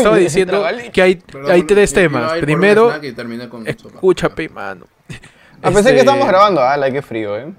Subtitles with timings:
[0.00, 2.32] estaba diciendo que hay, Perdón, hay tres yo- temas.
[2.32, 2.92] a Primero,
[3.50, 3.70] con sopa.
[3.94, 4.86] escúchame, mano.
[5.62, 6.60] Pensé que Este, estábamos grabando.
[6.62, 7.52] Ah, la que frío, ¿eh?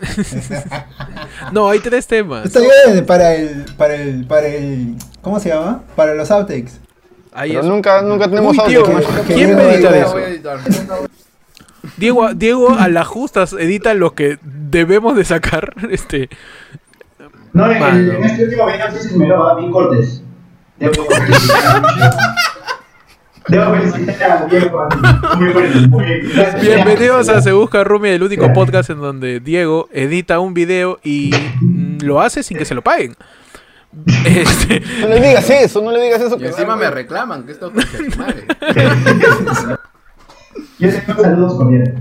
[1.52, 2.46] No, hay tres temas.
[2.46, 5.82] Está bien para el, para el, para el, ¿cómo se llama?
[5.96, 6.72] Para los outtakes.
[7.32, 7.66] Ahí Pero es.
[7.66, 10.12] nunca, nunca tenemos Uy, tío, ¿qué- ¿quién que va a editar hay- eso?
[10.12, 10.58] Voy a editar.
[11.96, 15.72] Diego, Diego a las justas edita lo que debemos de sacar.
[15.90, 16.28] Este,
[17.52, 20.22] No, en, este último video sí se me lo bien cortes.
[20.80, 21.82] Debo felicitar.
[23.48, 24.88] Debo felicitar a Diego.
[25.36, 26.62] Muy bueno, muy gracias.
[26.62, 31.32] bienvenidos a Se Busca Rumi, el único podcast en donde Diego edita un video y
[31.60, 33.14] mm, lo hace sin que se lo paguen.
[34.24, 36.36] Este, No le digas eso, no le digas eso.
[36.36, 37.86] Y que encima me reclaman que esto es
[40.80, 41.94] Yo tengo saludos cordiales.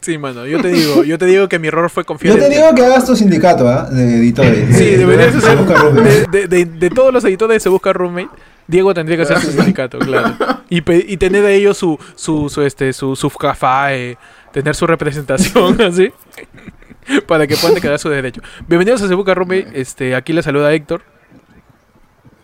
[0.00, 2.50] sí, mano, yo te digo, yo te digo que mi error fue confiar Yo te
[2.50, 3.88] digo que hagas tu sindicato, ¿ah?
[3.90, 4.76] De editores.
[4.76, 5.56] Sí, De- deberías de- hacer.
[5.58, 6.10] busca roommate.
[6.10, 8.28] De, de- de- de todos los editores de Se Busca Roommate,
[8.66, 10.34] Diego tendría que hacer su sindicato, claro.
[10.68, 14.16] Y, pe- y tener de ellos su, su, su, este, su, su CAFAE,
[14.52, 16.12] tener su representación, así.
[17.26, 18.40] Para que puedan declarar su derecho.
[18.68, 19.68] Bienvenidos a Se Busca Roommate.
[19.74, 21.02] Este, aquí les saluda Héctor.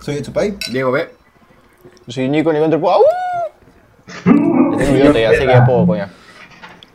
[0.01, 0.57] Soy Chupay.
[0.73, 0.97] Diego.
[0.97, 1.05] Yo
[2.13, 2.65] soy Nico Nico
[4.25, 6.11] ya, así que ya puedo, pues ya.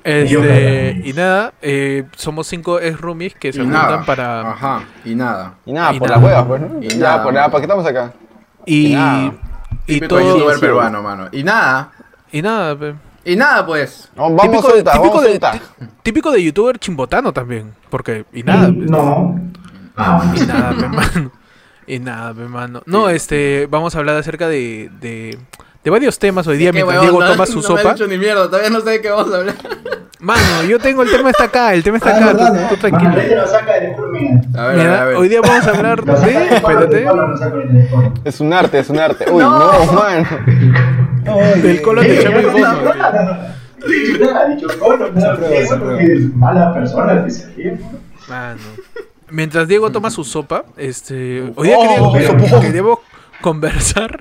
[0.05, 4.05] Este, y nada, eh, somos cinco ex roomies que se Y juntan nada.
[4.05, 4.51] para.
[4.51, 5.53] Ajá, y nada.
[5.65, 6.19] Y nada, Y por nada.
[6.21, 6.83] las huevas, pues, ¿no?
[6.83, 8.11] Y nada, por nada, ¿para qué estamos acá?
[8.65, 8.87] Y.
[8.87, 9.33] Y nada.
[9.87, 10.37] Y Típico todo.
[10.37, 11.27] youtuber peruano, mano.
[11.31, 11.91] Y nada.
[12.31, 12.95] Y nada, pe.
[13.25, 14.09] Y nada, pues.
[14.15, 15.53] Vamos, vamos típico, a soltar, típico vamos de, soltar.
[15.59, 17.73] tí- típico de youtuber chimbotano también.
[17.89, 18.25] Porque.
[18.33, 18.73] Y nada, pe.
[18.73, 19.39] No.
[19.95, 21.31] Ah, Y nada, pe, mano.
[21.87, 22.81] Y nada, pe, mano.
[22.85, 23.67] No, este.
[23.69, 24.89] Vamos a hablar acerca de.
[24.99, 25.37] de
[25.83, 27.93] de varios temas hoy día mientras Diego no- toma su no me ha sopa.
[27.93, 29.55] dicho ni mierda, todavía no sé de qué vamos a hablar.
[30.19, 32.67] Mano, yo tengo el tema está acá, el tema está Ah, acá, verdad, tú, ¿no?
[32.69, 33.11] tú tranquilo.
[33.47, 33.91] Saca del.
[33.93, 35.15] A ver, a ver, Mira, a ver.
[35.17, 36.55] hoy día vamos a hablar de.
[36.55, 37.05] Espérate.
[38.23, 39.25] Es un arte, es un arte.
[39.29, 40.27] Uy, no, mano.
[41.35, 42.61] Oye, Del color de Eh, aquí.
[48.29, 48.57] Mano.
[49.29, 52.61] Mientras Diego toma su sopa, este, hoy día Oh, queríamos, sopa.
[52.61, 52.99] queríamos
[53.41, 54.19] conversar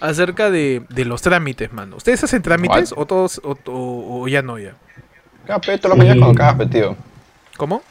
[0.00, 1.96] acerca de, de los trámites, mano.
[1.96, 4.72] ¿Ustedes hacen trámites o todos o, o- o ya no ya?
[5.46, 6.96] Cada pe, todas las mañanas cuando cagas, pe, tío.
[7.56, 7.82] ¿Cómo?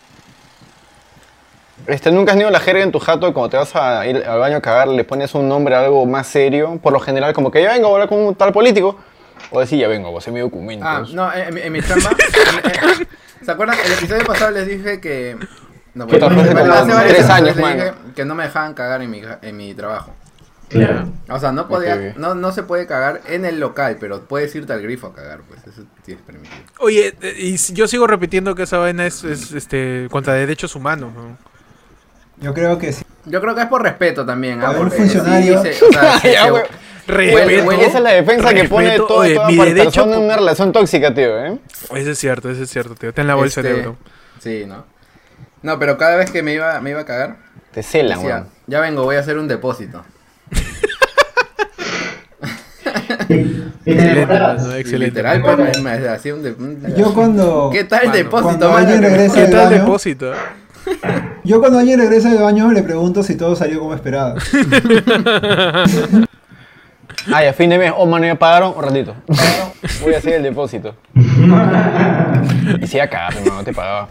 [1.86, 4.18] Este, ¿Nunca has tenido la jerga en tu jato y cuando te vas a ir
[4.25, 6.80] al baño a cagar le pones un nombre a algo más serio?
[6.81, 8.97] Por lo general, como que ya vengo a hablar con un tal político.
[9.52, 10.86] O decir, ya vengo, voy a hacer mi documento.
[10.86, 12.09] Ah, no, en, en mi- en mi chamba.
[12.12, 13.07] en- en-
[13.46, 13.78] ¿Se acuerdan?
[13.86, 15.38] El episodio pasado les dije que.
[15.94, 19.57] No, fue hace varios años, les dije que no me dejaban cagar en mi, en
[19.57, 20.13] mi trabajo.
[20.69, 21.07] Claro.
[21.29, 22.17] O sea, no podía, Ok, ok.
[22.17, 25.39] no, no se puede cagar en el local, pero puedes irte al grifo a cagar,
[25.47, 26.57] pues eso sí es permitido.
[26.79, 31.13] Oye, eh, y yo sigo repitiendo que esa vaina es, es, este contra derechos humanos.
[31.16, 31.38] ¿no?
[32.41, 33.03] Yo creo que sí.
[33.25, 34.61] Yo creo que es por respeto también.
[34.61, 34.72] ¿ah?
[34.72, 35.63] Ver, un funcionario.
[35.63, 36.51] sí, o sea, Ya,
[37.07, 37.72] Respeto.
[37.72, 40.73] Esa es la defensa que pone Respeto, todo, oye, toda mi derecho en una relación
[40.73, 41.57] tóxica, tío, ¿eh?
[41.95, 43.13] Ese es cierto, ese es cierto, tío.
[43.13, 43.97] Ten la bolsa este, de euro.
[44.39, 44.85] Sí, ¿no?
[45.61, 47.38] No, pero cada vez que me iba, me iba a cagar,
[47.72, 48.50] Te celan, decía, weón.
[48.67, 50.03] ya vengo, voy a hacer un depósito.
[52.95, 54.97] Y te Excelente, Y.
[54.97, 59.69] Literal, pues, me, hacía un, Yo cuando, ¿Qué tal el depósito, alguien regresa ¿Qué tal
[59.69, 60.31] baño, depósito?
[61.43, 64.35] yo cuando alguien regresa del baño le pregunto si todo salió como esperaba.
[67.33, 69.13] Ay, a fin de mes, oh, mano, ya pagaron, un ratito.
[70.01, 70.95] Voy a hacer el depósito.
[72.81, 74.07] y si ya cagaste, mano, te pagaba.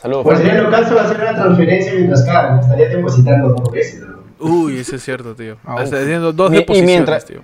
[0.00, 2.64] Saludos, Pues sería lo caso hacer una transferencia mientras cagas.
[2.64, 4.00] Estaría depositando dos veces.
[4.00, 4.16] ¿no?
[4.38, 5.56] Uy, eso es cierto, tío.
[5.64, 7.40] Ah, Está haciendo dos y deposiciones, mientras- tío.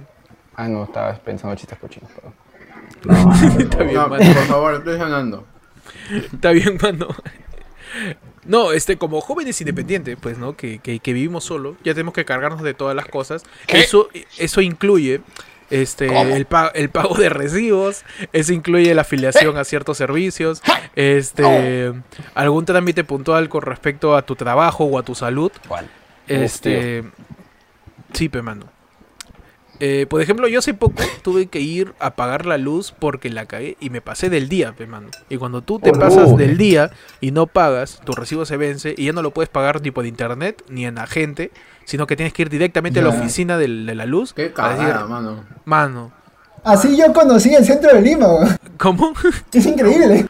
[0.57, 2.35] Ah, no, estaba pensando chistes cochinos, perdón.
[3.61, 4.25] Está bien, No, mano.
[4.35, 5.47] por favor, estoy sonando.
[6.33, 7.09] Está bien, mano.
[8.45, 10.57] No, este, como jóvenes independientes, pues, ¿no?
[10.57, 13.45] Que, que, que vivimos solo, ya tenemos que cargarnos de todas las cosas.
[13.69, 14.09] Eso,
[14.39, 15.21] eso incluye
[15.71, 20.61] este, el, pa- el pago de recibos, eso incluye la afiliación a ciertos servicios,
[20.97, 21.93] este,
[22.35, 25.53] algún trámite puntual con respecto a tu trabajo o a tu salud.
[25.69, 25.89] ¿Cuál?
[26.27, 27.05] Este.
[28.13, 28.67] Sí, pe, mano.
[29.85, 33.47] Eh, por ejemplo, yo hace poco tuve que ir a pagar la luz porque la
[33.47, 35.09] cagué y me pasé del día, pe, mano.
[35.29, 35.99] Y cuando tú te Oh, no.
[35.99, 39.49] pasas del día y no pagas, tu recibo se vence y ya no lo puedes
[39.49, 41.51] pagar ni por internet ni en agente,
[41.85, 44.35] sino que tienes que ir directamente a la oficina de, la luz.
[44.35, 45.45] Qué a decir, cagada, mano.
[45.65, 46.13] mano,
[46.63, 48.57] Así yo conocí el centro de Lima, weón.
[48.79, 49.13] ¿cómo?
[49.53, 50.27] Es increíble.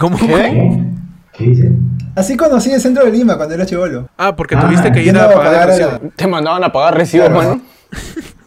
[0.00, 0.18] ¿Cómo?
[0.18, 0.82] ¿Qué?
[1.32, 1.70] ¿Qué dice?
[2.16, 4.08] Así conocí el centro de Lima cuando era chivolo.
[4.16, 5.90] Ah, porque Ah, tuviste que ir a pagar el pagar a recibo.
[5.92, 7.48] la- Te mandaban a pagar recibos, Claro.
[7.50, 7.62] mano.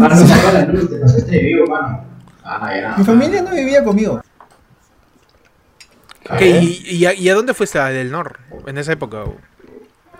[0.00, 0.08] Ah,
[0.52, 2.04] la luz, te pasaste de vivo, mano.
[2.44, 2.94] Ah, ya.
[2.96, 4.20] Mi familia no vivía conmigo.
[6.30, 7.78] Ok, ¿y, y a, y a dónde fuiste?
[7.78, 8.38] ¿A Del Nor?
[8.66, 9.24] En esa época.
[9.24, 9.36] o?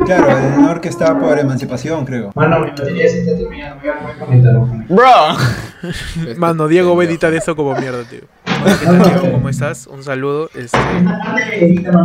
[0.05, 2.31] Claro, el honor que está por emancipación, creo.
[2.35, 3.81] Mano, mi batería se está terminando.
[3.83, 4.55] Voy a conectar.
[4.89, 6.37] Bro.
[6.39, 8.21] Mano, Diego va a editar eso como mierda, tío.
[8.63, 9.33] Hola, ¿qué tal, Diego?
[9.33, 9.87] ¿Cómo estás?
[9.87, 10.51] Un saludo.
[10.55, 10.79] Este...
[11.03, 12.05] No, no,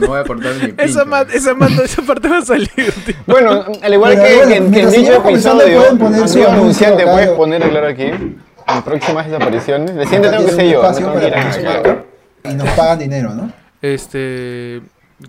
[0.00, 0.74] no voy a cortar mi.
[0.78, 1.52] Esa, ma- esa,
[1.84, 2.68] esa parte va a salir,
[3.04, 3.14] tío.
[3.26, 7.62] Bueno, al igual Pero que, bueno, que- que en dicho episodio, amigo anunciante, puedes poner
[7.68, 8.04] claro aquí.
[8.04, 9.90] En próximas desapariciones.
[10.04, 10.82] Siguiente tengo que ser yo.
[10.82, 12.48] no tengo que.
[12.50, 13.52] Y nos pagan dinero, ¿no?
[13.80, 14.82] Este.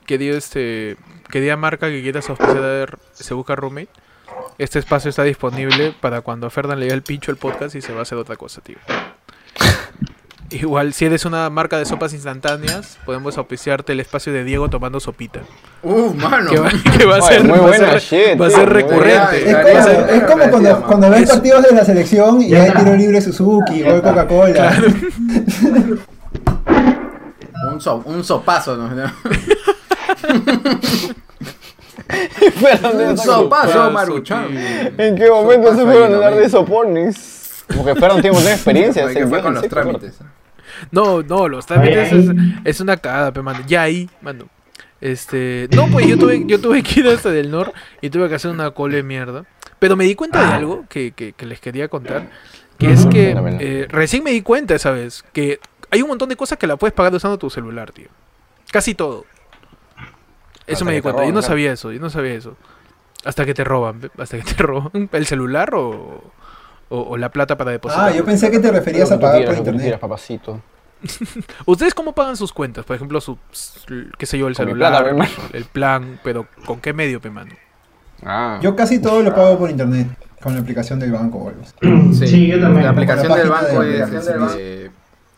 [0.06, 0.98] Querido, este.
[1.30, 3.90] Querida marca que quieras auspiciar Se Busca Roommate.
[4.60, 7.82] Este espacio está disponible para cuando a Ferdan le dé el pincho el podcast y
[7.82, 8.78] se va a hacer otra cosa, tío.
[10.50, 15.00] Igual, si eres una marca de sopas instantáneas, podemos auspiciarte el espacio de Diego tomando
[15.00, 15.40] sopita.
[15.82, 16.48] Uh, mano.
[16.50, 18.50] Que va, que va a Oye, ser, muy va a buena ser- shit, va a
[18.50, 19.50] tío, ser muy recurrente.
[19.50, 22.72] Es como, ser- es como cuando, cuando ves Es- partidos de la selección y hay
[22.72, 24.02] tiro libre Suzuki, está.
[24.02, 24.78] Coca-Cola.
[27.72, 28.90] Un, so- un sopazo, ¿no?
[32.62, 34.48] Pero, ¿dónde un sopazo, Maruchan.
[34.98, 36.50] ¿En qué momento se fueron a hablar de
[37.68, 37.84] sopones?
[37.86, 39.08] Porque fueron tiempo de experiencia.
[39.14, 40.20] Que fue con los trámites.
[40.92, 42.12] No, no, los trámites
[42.66, 43.60] es, una cagada, pe, mano.
[43.68, 44.48] Ya ahí, mano.
[45.02, 45.68] Este.
[45.76, 48.52] No, pues yo tuve, yo tuve que ir hasta del norte y tuve que hacer
[48.52, 49.46] una cola de mierda.
[49.80, 52.30] Pero me di cuenta de algo que, que- que les quería contar.
[52.78, 55.60] Que es que eh, recién me di cuenta esa vez que
[55.92, 58.08] hay un montón de cosas que la puedes pagar usando tu celular, tío.
[58.72, 59.26] Casi todo.
[60.66, 61.18] Eso Hasta me que di cuenta.
[61.20, 62.56] roban, yo no sabía eso, yo no sabía eso.
[63.26, 66.24] Hasta que te roban, hasta que te roban el celular o,
[66.94, 68.10] o, o la plata para depositar.
[68.10, 70.00] Ah, yo pensé que te referías a pagar por internet.
[70.00, 70.62] papacito.
[71.66, 72.86] ¿Ustedes cómo pagan sus cuentas?
[72.86, 73.38] Por ejemplo, su,
[74.18, 75.16] qué sé yo, el celular,
[75.52, 77.52] el plan, pero ¿con qué medio, pe, mano?
[78.24, 78.60] Ah.
[78.62, 80.08] Yo casi todo lo pago por internet,
[80.42, 81.74] con la aplicación del banco o algo así.
[82.28, 82.86] Sí, yo también.
[82.86, 84.92] La aplicación la del página banco de- es, de- este,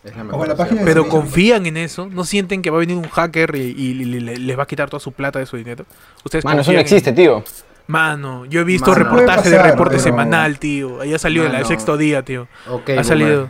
[0.04, 0.48] es la mejor.
[0.48, 0.56] La
[0.86, 1.10] Pero sí.
[1.10, 4.38] confían en eso, no sienten que va a venir un hacker y, y- y le-
[4.38, 5.86] les va a quitar toda su plata de su dinero.
[6.24, 7.44] Ustedes Mano, eso no existe, tío.
[7.88, 9.04] Mano, yo he visto Mano.
[9.04, 11.02] reportaje de reporte pero- semanal, tío.
[11.02, 12.48] Ahí ha salido en el sexto día, tío.
[12.68, 13.06] Ok, ha boomer.
[13.06, 13.50] salido.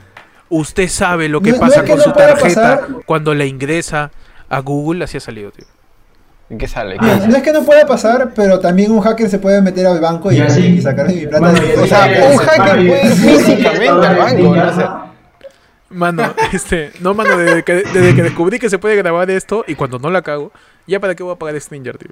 [0.50, 2.88] Usted sabe lo que No- no pasa es que con no su tarjeta pasar.
[3.06, 4.12] cuando la ingresa
[4.50, 5.66] a Google, así ha salido, tío.
[6.50, 6.98] ¿Y qué sale?
[7.00, 10.00] ¿Qué No, es que no pueda pasar, pero también un hacker se puede meter al
[10.00, 10.66] banco y, Y así.
[10.68, 14.56] y sacar mi plata Mano, de O sea, un hacker mano, puede físicamente al banco,
[14.56, 14.86] no sé.
[15.90, 19.76] Mano, este, no, mano, desde que, desde que descubrí que se puede grabar esto y
[19.76, 20.52] cuando no la cago,
[20.88, 22.10] ya para qué voy a pagar Stringer, tío.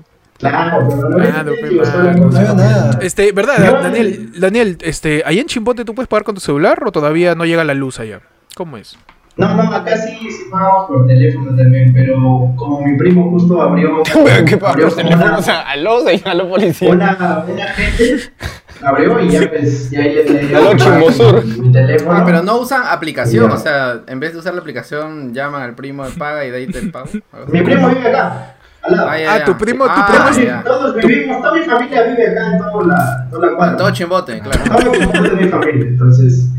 [0.50, 2.18] Claro, pero no Claro, es pe, tío, solo mano.
[2.18, 2.42] No cosa.
[2.44, 3.00] veo nada.
[3.02, 3.82] Este, ¿verdad, No.
[3.82, 4.32] Daniel?
[4.40, 7.64] Daniel, este, ahí en Chimbote tú puedes pagar con tu celular o todavía no llega
[7.64, 8.22] la luz allá?
[8.56, 8.98] ¿Cómo es?
[9.36, 12.14] No, no, acá sí, sí pagamos por teléfono también, pero
[12.56, 14.04] como mi primo justo abrió.
[14.46, 16.92] ¿Qué abrió Por teléfono, una- o sea, aló, señaló policía.
[16.92, 18.32] Una, una gente
[18.84, 20.74] abrió y ya pues ya le dio Aló,
[21.46, 22.12] mi- teléfono.
[22.20, 23.56] Ah, pero no usan aplicación, Ya.
[23.56, 26.68] o sea, en vez de usar la aplicación, llaman al primo, paga y de ahí
[26.68, 27.08] te pago.
[27.48, 28.58] Mi primo vive acá.
[28.86, 30.64] Ah, Ah, tu primo- tu Ah, primo es-.
[30.64, 33.78] Todos vivimos, toda mi familia vive acá en toda la, toda la cuadra.
[33.78, 34.60] Todo chimbote, claro.
[34.64, 36.50] Todo mundo de mi familia, entonces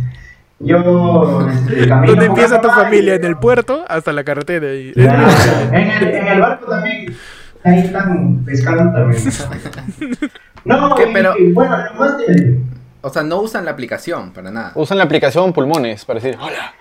[0.61, 3.15] yo este, camino ¿Dónde empieza tu familia?
[3.15, 4.73] y- En el puerto hasta la carretera.
[4.73, 4.93] Y...
[4.93, 5.27] Claro,
[5.73, 7.15] en, el, en el barco también,
[7.63, 9.23] ahí están pescando también.
[10.65, 12.59] No, ¿Qué, y- pero- y bueno, nomás te...
[13.03, 14.73] O sea, no usan la aplicación para nada.
[14.77, 16.73] Usan la aplicación pulmones para decir, hola.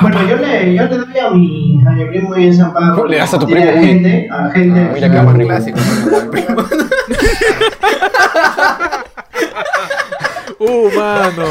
[0.00, 3.06] Bueno, yo le, yo le doy a mi, a mi primo y en San Pablo.
[3.06, 3.84] Le das a tu primo, uy.
[3.86, 4.80] gente, a gente.
[4.80, 5.66] Ah, mira qué más.
[10.60, 11.44] Uh, mano.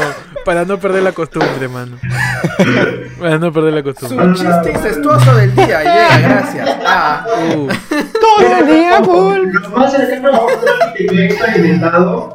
[0.44, 1.96] Para no perder la costumbre, mano.
[3.18, 4.36] Para no perder la costumbre.
[4.36, 6.76] Su chiste incestuoso del día llega, gracias.
[6.86, 7.24] Ah,
[7.56, 9.48] Uh, Todo el día, full.
[9.50, 12.32] Lo más cercano a un trámite que he experimentado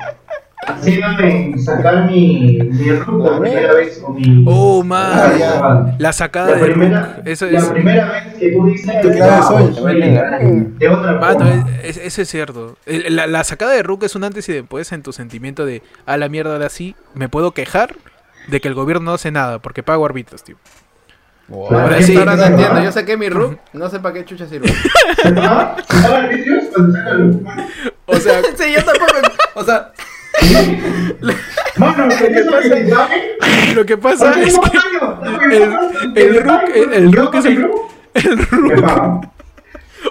[1.19, 4.43] en sacar mi, mi RUC por primera vez o mi.
[4.47, 5.37] oh, Ah, mano.
[5.37, 5.95] ya.
[5.99, 7.27] La sacada La de primera, Rook.
[7.27, 9.75] Eso la primera vez que tú dices Tu clave de "Wow, sol".
[9.75, 11.65] soy de otra Mano, forma.
[11.83, 12.77] es- es- eso es cierto.
[12.85, 16.17] La, la sacada de Rook es un antes y después en tu sentimiento de a
[16.17, 16.95] la mierda de así.
[17.13, 17.95] Me puedo quejar
[18.47, 20.55] de que el gobierno no hace nada porque pago árbitros, tío.
[21.49, 21.73] Wow.
[21.77, 22.17] Ahora ¿Qué sí.
[22.17, 22.81] ahora no entiendo.
[22.83, 24.67] Yo saqué mi RUC, no sé para qué chucha sirve.
[25.21, 25.75] ¿Se paga?
[25.89, 27.45] ¿Se paga el
[28.05, 29.13] O sea, Sí, yo tampoco.
[29.55, 29.91] O sea,
[31.77, 36.93] Mano, ¿qué es lo que lo pasa ¿Por qué es que el, el Rook, el,
[36.93, 37.57] el Rook es el,
[38.13, 39.25] el ¿Qué Rook.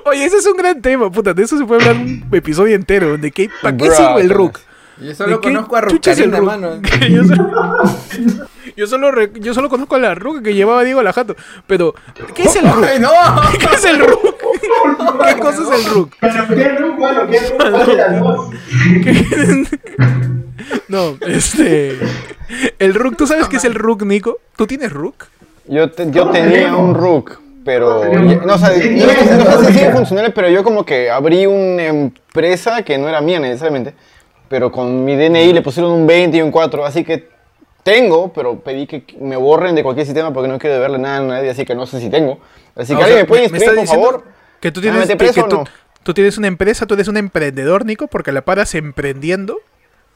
[0.04, 1.34] Oye, ese es un gran tema, puta.
[1.34, 3.18] De eso se puede hablar un episodio entero.
[3.18, 4.30] ¿De qué, ¿Para qué sirve el.
[4.30, 4.58] Rook?
[5.00, 6.80] yo solo ¿De qué conozco a Rucarina, mano.
[7.08, 7.50] yo, solo,
[8.76, 11.36] yo, solo re- yo solo conozco a la Rook que llevaba Diego Lajato.
[11.66, 11.94] Pero,
[12.34, 12.84] ¿qué es el Rook?
[12.84, 13.10] ¡Ay, no!
[13.58, 14.36] ¿Qué es el Rook?
[15.26, 16.12] ¿Qué cosa es el Rook?
[16.20, 17.26] Pero ¿qué RUC, mano?
[17.28, 18.50] ¿Qué RUC las dos?
[20.88, 21.98] No, este.
[22.78, 24.38] El Rook, ¿tú sabes qué es el Rook, Nico?
[24.56, 25.24] ¿Tú tienes Rook?
[25.66, 29.72] Yo, te- yo tenía un Rook, Pero, no, o sea, no, sé- no sé si
[29.74, 33.94] sigue funcional, pero yo como que abrí una empresa que no era mía necesariamente,
[34.48, 37.28] pero con mi DNI le pusieron un 20 y un 4, así que
[37.82, 41.22] tengo, pero pedí que me borren de cualquier sistema porque no quiero deberle nada a
[41.22, 42.38] nadie, así que no sé si tengo.
[42.76, 44.24] Así Ah, que alguien sea, me puede inscribir, por favor.
[44.60, 45.64] Que tú ¿Me van a tienes, que- preso que tú, no?
[46.02, 49.58] tú tienes una empresa, tú eres un emprendedor, Nico, porque la paras emprendiendo.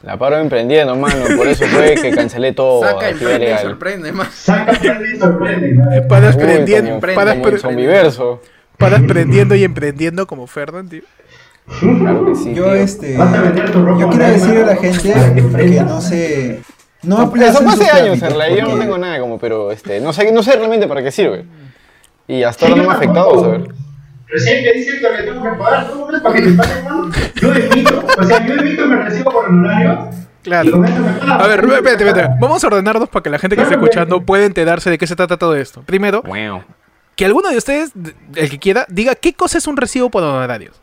[0.03, 2.83] La paro emprendiendo, mano, por eso fue que cancelé todo.
[2.83, 3.61] Saca, y legal.
[3.63, 4.29] sorprende más.
[4.35, 5.73] Saca prende y sorprende.
[5.73, 6.09] ¿no?
[6.09, 7.37] Paras prendiendo, paras,
[8.79, 11.03] paras prendiendo y emprendiendo como Ferdan, tío.
[11.99, 12.55] Claro que sí.
[12.55, 12.75] Yo tío.
[12.75, 16.61] este yo quiero online, decir a la gente que no se
[17.03, 20.01] no Eso aplacen fue hace años en realidad, yo no tengo nada como, pero este,
[20.01, 21.45] no sé, no sé realmente para qué sirve.
[22.29, 23.69] Y hasta ahora no me ha afectado, saber.
[24.29, 26.85] Recién me dicen que me tengo que pagar, ¿cómo no es para que me paguen,
[26.85, 27.11] mano?
[27.37, 30.11] Yo emito, o sea, yo emito, me recibo por honorario.
[30.43, 30.85] Claro.
[30.85, 30.95] Eso.
[31.29, 32.35] A ver, espérate, espérate.
[32.41, 35.17] Vamos a ordenarnos para que la gente que esté escuchando pueda enterarse de qué se
[35.17, 35.83] trata todo esto.
[35.83, 36.23] Primero,
[37.17, 37.93] que alguno de ustedes,
[38.35, 40.81] el que quiera, diga qué cosa es un recibo por honorarios.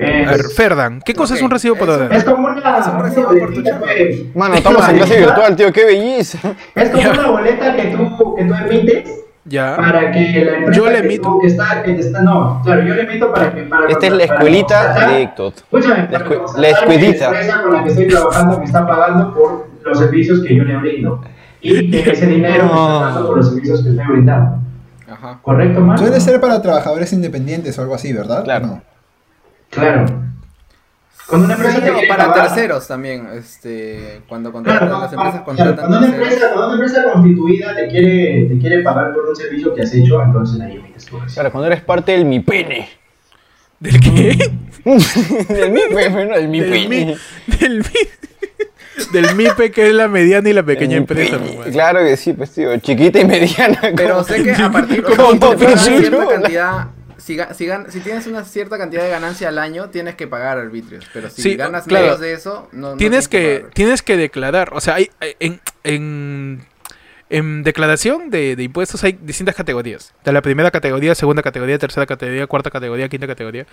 [0.00, 2.78] A ver, Es, Ferdan, ¿qué cosa es Ok, un recibo por es- es como una.
[2.78, 4.34] Es un recibo por tu pues.
[4.36, 6.38] Mano, estamos en clase virtual, tío, qué belleza.
[6.74, 9.10] Es como una boleta que tú, que tú emites
[9.44, 9.76] Ya.
[9.76, 11.38] para que la empresa Yo le que emito.
[11.40, 14.24] que está, que está, no, claro, yo le emito para que para Esta es la
[14.24, 15.52] escuelita de Héctor.
[15.56, 16.18] Escúchame, La
[16.56, 17.30] la escuelita.
[17.32, 20.62] La empresa con la que estoy trabajando me está pagando por los servicios que yo
[20.62, 21.20] le brindo.
[21.60, 24.58] Y que ese dinero me está dando por los servicios que estoy brindando.
[25.10, 25.40] Ajá.
[25.42, 26.04] ¿Correcto, Marco?
[26.04, 28.44] Suele ser para trabajadores independientes o algo así, ¿verdad?
[28.44, 28.66] Claro.
[28.66, 28.82] No.
[29.80, 30.06] Claro.
[31.26, 35.00] Cuando una empresa Sí, te o para pagar- terceros también, este, cuando Claro, contratan, no,
[35.02, 36.26] las empresas claro, contratan cuando, una terceros.
[36.32, 39.94] empresa, cuando una empresa constituida te quiere, te quiere pagar por un servicio que has
[39.94, 41.18] hecho, entonces ahí emites tu.
[41.18, 42.88] Claro, cuando eres parte del mi pene.
[43.78, 44.50] ¿Del qué?
[45.54, 46.88] del mi pene, no, del mi Del, pene.
[46.88, 48.08] mi- del, mi-
[49.12, 51.38] del MIPE, que es la mediana y la pequeña empresa.
[51.38, 51.52] pene.
[51.56, 51.68] pues.
[51.72, 53.78] Claro que sí, pues tío, chiquita y mediana.
[53.94, 56.86] Pero como- sé que a partir Pinocchio, cierta cantidad,
[57.18, 60.56] si, si, gan- si tienes una cierta cantidad de ganancia al año, tienes que pagar
[60.58, 61.04] arbitrios.
[61.12, 62.04] Pero si Sí, ganas claro.
[62.06, 63.74] menos de eso, no, no tienes que pagar.
[63.74, 65.10] tienes que declarar o sea hay
[65.40, 66.64] en, en,
[67.30, 72.06] en declaración de, de impuestos hay distintas categorías de la primera categoría segunda categoría tercera
[72.06, 73.66] categoría cuarta categoría quinta categoría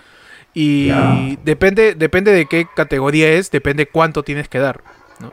[0.52, 4.80] y depende depende de qué categoría es depende cuánto tienes que dar
[5.20, 5.32] ¿no?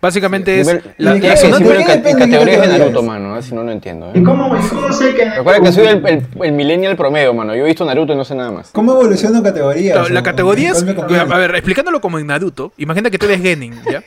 [0.00, 0.74] Básicamente es la,
[1.16, 2.02] ¿Y Tienes la que zona- ¿de decirlo qué en, ca- en depende?
[2.02, 2.78] ¿Qué categorías de categorías?
[2.78, 4.10] Naruto, mano, si no, no entiendo.
[4.14, 4.22] ¿Y ¿eh?
[4.22, 5.24] cómo, y cómo sé que...
[5.30, 7.54] Recuerda que soy el, el, el millennial promedio, mano.
[7.54, 8.70] Yo he visto Naruto y no sé nada más.
[8.72, 9.92] ¿Cómo evoluciona categoría?
[9.94, 10.84] Claro, la categoría es.
[10.84, 14.02] A ver, explicándolo como en Naruto, imagina que tú eres Genin, ¿ya?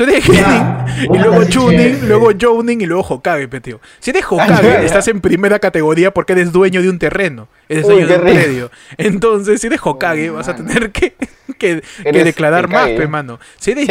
[0.00, 3.82] Tú eres Genin, y luego Chunin, luego Jounin y luego Hokage, pe, tío.
[3.98, 7.48] Si eres Ah, Hokage, estás en primera categoría porque eres dueño de un terreno.
[7.68, 8.70] Eres dueño de un predio.
[8.96, 11.14] Entonces, si eres Hokage, vas a tener que,
[11.58, 13.40] que, declarar más, pe, mano.
[13.58, 13.88] Si eres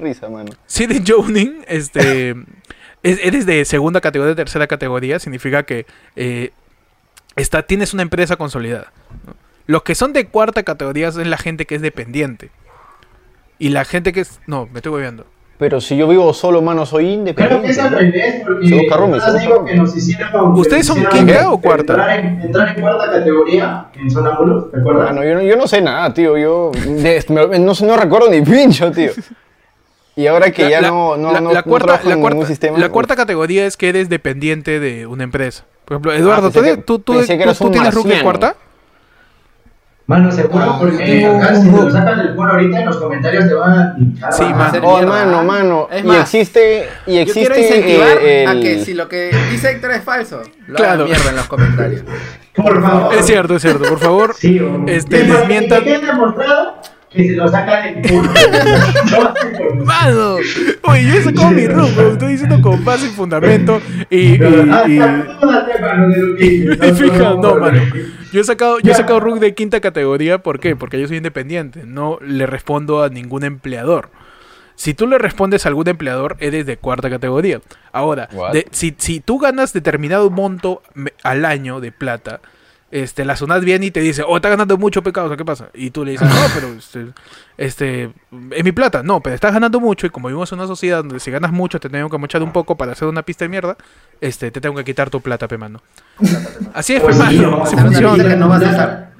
[0.00, 0.50] risa, mano.
[0.64, 2.30] si eres Jounin, este,
[3.02, 5.84] es- eres de segunda categoría, tercera categoría, significa que
[6.16, 6.52] eh,
[7.36, 8.94] está, tienes una empresa consolidada.
[9.66, 12.50] Los que son de cuarta categoría es la gente que es dependiente.
[13.58, 14.40] Y la gente que es...
[14.46, 15.24] No, me estoy moviendo.
[15.58, 18.18] Pero si yo vivo solo, mano, soy Creo que es al independiente.
[18.28, 19.72] revés, porque Se busca roomie, se todas busca digo roomie.
[19.72, 20.52] que nos hicieron...
[20.58, 21.92] ¿Ustedes son quinta o cuarta?
[21.94, 25.04] Entrar en, entrar en cuarta categoría en Sonámbulos, ¿te acuerdas?
[25.06, 26.36] Mano, yo, no- yo no sé nada, tío.
[26.36, 29.12] Yo de- me- no, sé- no recuerdo ni pincho, tío.
[30.14, 32.14] Y ahora que La- ya la- no, no, la- no, la no cuarta, trabajo la
[32.16, 32.78] en cuarta- ningún sistema.
[32.78, 32.92] la uf.
[32.92, 35.64] cuarta categoría es que eres dependiente de una empresa.
[35.86, 37.94] Por ejemplo, Eduardo, pensé ¿tú, que- tú, tú, pensé que tú- eras tú un tienes
[37.94, 38.22] marciano.
[38.22, 38.56] cuarta?
[40.08, 43.48] Mano, seguro, Ah, porque yo- acá si lo sacan del culo ahorita en los comentarios
[43.48, 44.32] te van a pinchar.
[44.32, 44.72] Sí, man.
[44.84, 45.42] Oh, mano, ¿ah?
[45.42, 45.88] mano.
[45.90, 46.88] Es y más, existe.
[47.08, 47.40] Y Yo existe.
[47.40, 50.92] quiero incentivar eh, a el- que si lo que dice Héctor es falso, lo Claro.
[50.92, 52.02] hagan mierda en los comentarios.
[52.54, 53.14] Por favor.
[53.16, 53.82] Es cierto, es cierto.
[53.84, 56.74] Por favor, Sí, o- este, desmientan- Que demostrado
[57.10, 58.30] que se lo sacan del culo.
[59.84, 60.36] ¡Mano!
[60.82, 63.80] Oye, yo he sacado mi RUC, weón, estoy diciendo con base y fundamento.
[64.08, 64.84] Y, y, y- mano,
[66.38, 66.78] dices.
[66.80, 67.80] y fija, no, mano.
[68.36, 70.76] Yo he sacado, yo he sacado RUC de quinta categoría, ¿por qué?
[70.76, 74.10] Porque yo soy independiente, no le respondo a ningún empleador.
[74.74, 77.62] Si tú le respondes a algún empleador, eres de cuarta categoría.
[77.92, 82.40] Ahora, de- si, si tú ganas determinado monto me- al año de plata,
[83.02, 85.68] este, la SUNAT viene y te dice, oh, está ganando mucho pecado, ¿qué pasa?
[85.74, 87.06] Y tú le dices, no, pero este,
[87.56, 88.10] este,
[88.52, 89.02] es mi plata.
[89.02, 91.78] No, pero estás ganando mucho y como vivimos en una sociedad donde si ganas mucho
[91.80, 93.76] te tengo que mochar un poco para hacer una pista de mierda,
[94.20, 95.82] este, te tengo que quitar tu plata, pe mano.
[96.74, 98.36] Así es, Pues mano, así o funciona.
[98.36, 99.10] no vas a.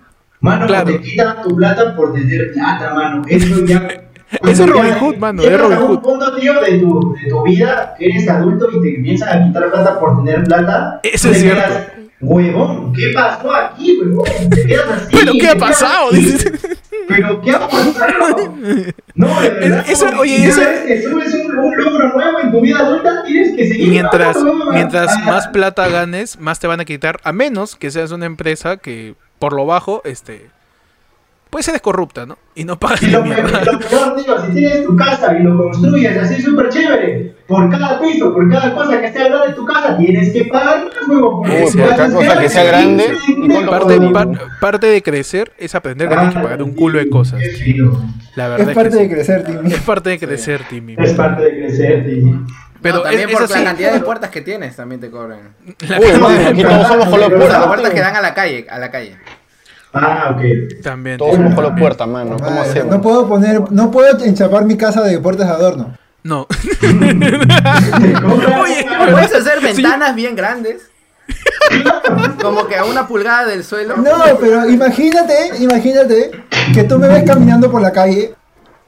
[0.41, 0.87] Mano, Claro.
[0.87, 3.23] te quitan tu plata por tener plata, mano.
[3.29, 3.89] Eso ya.
[4.43, 6.01] Eso es Robin Hood, mano, es Robin un Hood.
[6.03, 9.71] punto, tío, de tu, de tu vida que eres adulto y te empiezan a quitar
[9.71, 10.99] plata por tener plata.
[11.05, 11.63] Eso es te cierto.
[11.63, 11.87] quedas,
[12.21, 14.25] Huevón, ¿qué pasó aquí, huevón?
[14.51, 15.17] Te quedas así.
[15.19, 16.11] ¿Pero qué ha pasado?
[16.13, 16.51] Dices.
[17.09, 18.55] ¿Pero qué ha pasado?
[19.15, 19.85] No, de verdad.
[19.89, 23.55] Eso- como oye, eso- que subes un, un logro nuevo en tu vida adulta tienes
[23.57, 23.89] que seguir.
[23.91, 28.11] Mientras, trabajando, mientras más plata ganes, más te van a quitar, a menos que seas
[28.13, 30.47] una empresa que por lo bajo, este,
[31.57, 32.37] puede ser corrupta, ¿no?
[32.55, 33.65] Y no pagas Y lo, peor, mierda.
[33.73, 37.99] lo peor, tío, si tienes tu casa y lo construyes así súper chévere, por cada
[37.99, 41.41] piso, por cada cosa que sea grande en tu casa, tienes que pagar más, huevo.
[41.41, 41.49] Uy,
[41.81, 44.29] por cada es cosa que sea grande, ¿y cuánto Parte, par-
[44.61, 47.41] parte de crecer es aprender que tienes que pagar un culo de cosas.
[47.41, 47.59] Es.
[48.37, 49.73] La verdad Es es, parte que de crecer, Timmy.
[49.73, 50.97] Es parte de crecer, Timmy.
[50.99, 52.41] Es parte de crecer, tío.
[52.83, 55.55] Pero No, también es, por es la cantidad de puertas que tienes también te cobran.
[55.67, 57.67] Uy, mano, aquí todos somos con Las puerta.
[57.67, 59.17] puertas que dan a la calle, a la calle.
[59.93, 60.83] Ah, ok.
[60.83, 61.19] También.
[61.19, 62.37] Todos somos con puerta, mano.
[62.37, 62.95] ¿Cómo Madre, hacemos?
[62.95, 65.97] no puedo poner, no puedo enchapar mi casa de puertas de adorno.
[66.23, 66.47] No.
[66.83, 70.91] Oye, puedes hacer ventanas bien grandes.
[72.43, 73.97] Como que a una pulgada del suelo.
[73.97, 76.31] No, pero imagínate, imagínate
[76.75, 78.35] que tú me ves caminando por la calle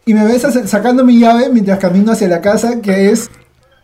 [0.04, 3.30] y me ves sacando mi llave mientras camino hacia la casa, que es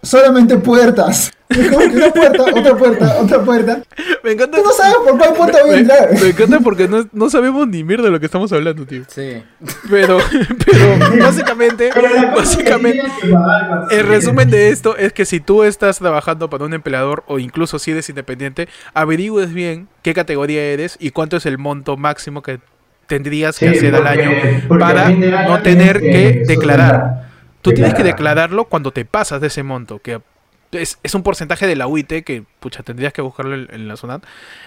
[0.05, 1.33] solamente puertas.
[1.49, 3.83] Es como que una puerta, otra puerta, otra puerta.
[4.23, 4.57] Me encanta.
[4.59, 6.09] Tú no sabes por cuál puerta voy a me, entrar.
[6.13, 9.03] me encanta porque no, no sabemos ni mierda de lo que estamos hablando, tío.
[9.09, 9.43] Sí.
[9.91, 10.19] Pero,
[10.67, 13.03] pero básicamente, Pero básicamente,
[13.91, 17.79] el resumen de esto es que si tú estás trabajando para un empleador o incluso
[17.79, 22.59] si eres independiente, averigües bien qué categoría eres y cuánto es el monto máximo que
[23.07, 24.31] tendrías que Sí, hacer al año
[24.79, 27.34] para no tener que declarar.
[27.65, 28.35] Tú tienes que Declarar.
[28.35, 30.21] declararlo cuando te pasas de ese monto, que
[30.73, 33.97] es, es un porcentaje de la UIT que, pucha, tendrías que buscarlo en, en la
[33.97, 34.21] zona.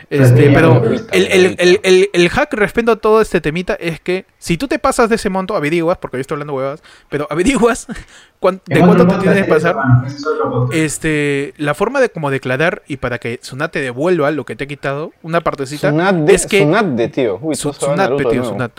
[0.10, 4.00] Este, Sí, pero el, el, el, el, el hack respecto a todo este temita es
[4.00, 7.28] que si tú te pasas de ese monto, averiguas, porque yo estoy hablando huevas, pero
[7.30, 7.88] averiguas
[8.40, 9.76] cuán- de cuánto te tienes que pasar.
[9.76, 10.74] podcast.
[10.74, 14.64] Este, la forma de como declarar y para que Sunat te devuelva lo que te
[14.64, 17.38] ha quitado, una partecita, Sunat de, es que Sunat de tío.
[17.42, 18.46] Uy, Sunat, tío.
[18.46, 18.72] Sunat.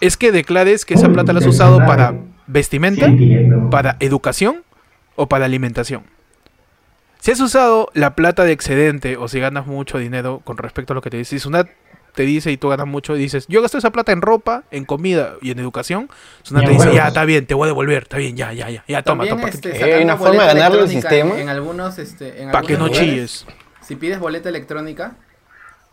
[0.00, 2.14] Es que declares que esa Uy, plata la has usado para
[2.46, 4.62] vestimenta, Sí, para educación
[5.14, 6.02] o para alimentación.
[7.20, 10.94] Si has usado la plata de excedente o si ganas mucho dinero con respecto a
[10.94, 11.68] lo que te dice, si Sunat
[12.14, 14.84] te dice y tú ganas mucho y dices, yo gasto esa plata en ropa, en
[14.84, 16.08] comida y en educación,
[16.42, 18.84] Sunat te dice, ya, está bien, te voy a devolver, está bien, ya, ya, ya,
[18.86, 19.48] ya, toma, También, toma.
[19.48, 21.34] este, Eh, hay una forma de al electrónica sistema.
[21.34, 23.46] En, en algunos, este, en para que no lugares, chilles.
[23.82, 25.16] Si pides boleta electrónica,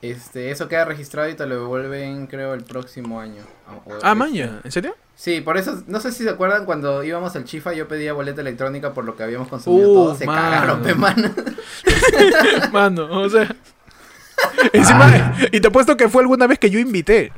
[0.10, 3.42] este, eso queda registrado y te lo devuelven, creo, el próximo año.
[3.68, 4.96] O- o- Ah, este, maña, ¿en serio?
[5.16, 8.42] Sí, por eso, no sé si se acuerdan cuando íbamos al Chifa, yo pedía boleta
[8.42, 10.42] electrónica por lo que habíamos consumido Uh, todos, se mano.
[10.42, 11.30] cagaron, pe, mano.
[12.72, 13.56] Mano, o sea.
[14.74, 17.32] Encima, y te apuesto que fue alguna vez que yo invité.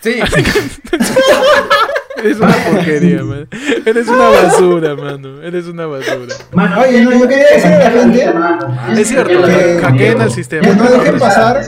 [0.00, 0.20] Sí,
[2.16, 3.48] Eres una porquería, man.
[3.84, 5.42] Eres una basura, mano.
[5.42, 6.34] Eres una basura.
[6.52, 10.62] Mano, Oye, no, yo quería decirle a la gente Es cierto, que- hackeen al sistema.
[10.68, 11.60] que no dejen pasar.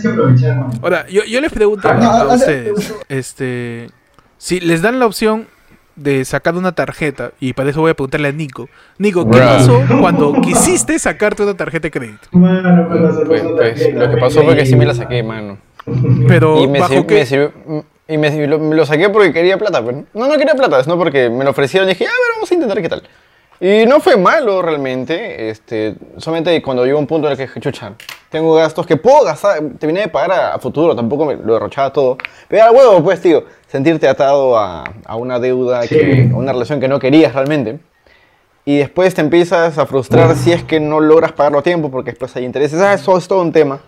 [0.83, 3.89] Ahora, yo, yo les pregunto No, a ustedes, este,
[4.39, 5.47] si les dan la opción
[5.97, 8.69] de sacar una tarjeta, y para eso voy a preguntarle a Nico.
[8.99, 9.47] Nico, ¿qué Bruh.
[9.47, 12.29] pasó cuando quisiste sacarte una tarjeta de crédito?
[12.33, 15.59] Mano, Pues, pues, lo que pasó fue que sí me la saqué, mano.
[16.29, 17.15] Pero, Y me, ¿bajo sir- qué?
[17.15, 20.55] me sirvió- y me, lo, me lo saqué porque quería plata, pero no, no quería
[20.55, 23.03] plata, sino porque me lo ofrecieron y dije, a ver, vamos a intentar qué tal.
[23.59, 27.59] Y no fue malo realmente, este, solamente cuando llegó un punto en el que dije,
[27.59, 27.92] chucha,
[28.29, 31.90] tengo gastos que puedo gastar, terminé de pagar a, a futuro, tampoco me lo derrochaba
[31.90, 32.19] todo.
[32.49, 35.97] Pero al huevo, pues, tío, sentirte atado a, a una deuda, Sí.
[35.97, 37.79] que, a una relación que no querías realmente.
[38.66, 42.11] Y después te empiezas a frustrar si es que no logras pagarlo a tiempo porque
[42.11, 42.79] después hay intereses.
[42.81, 43.81] Ah, eso es todo un tema.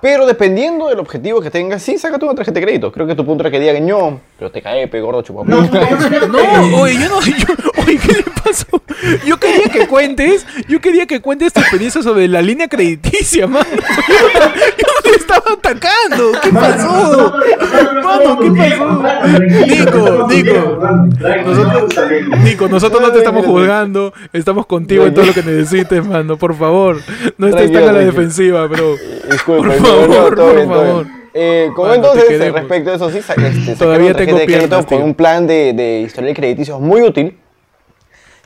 [0.00, 2.92] Pero dependiendo del objetivo que tengas, sí, sácate una tarjeta de crédito.
[2.92, 5.50] Creo que tu punto era que diga no, pero te cae, pe gordo chupapu.
[5.50, 8.82] No, no, no, No, oye, yo no, yo- oye, ¿qué le pasó?
[9.26, 13.66] Yo quería que cuentes, yo quería que cuentes tu experiencia sobre la línea crediticia, mano.
[13.70, 17.32] Yo, te estaba atacando, ¿qué pasó?
[18.02, 19.38] Mano, ¿qué pasó?
[19.66, 20.78] Nico, Nico,
[21.44, 21.94] nosotros,
[22.44, 26.54] Nico, nosotros no te estamos juzgando, estamos contigo en todo lo que necesites, mano, por
[26.54, 27.00] favor.
[27.36, 28.96] No estés tan a la defensiva, bro.
[29.30, 31.06] Disculpa, Por favor, por favor.
[31.34, 34.98] Eh, como te entonces, respecto a eso, sí, este, Todavía tengo de crédito piernas, con
[34.98, 35.06] tío.
[35.06, 37.36] un plan de, de historial crediticio muy útil.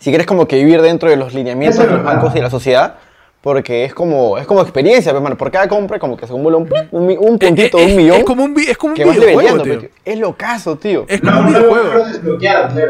[0.03, 2.43] Si quieres como que vivir dentro de los lineamientos Eso de los bancos y de
[2.43, 2.97] la sociedad,
[3.41, 5.37] porque es como, es como experiencia, pues, mano.
[5.37, 8.17] Por cada compra como que se acumula un, un, un puntito, Eh, eh, un millón,
[8.19, 9.75] Es como un, es como un que videojuego, tío.
[9.75, 9.89] pues, tío.
[10.05, 11.05] Es lo caso, tío.
[11.09, 12.05] Es como No, un videojuego.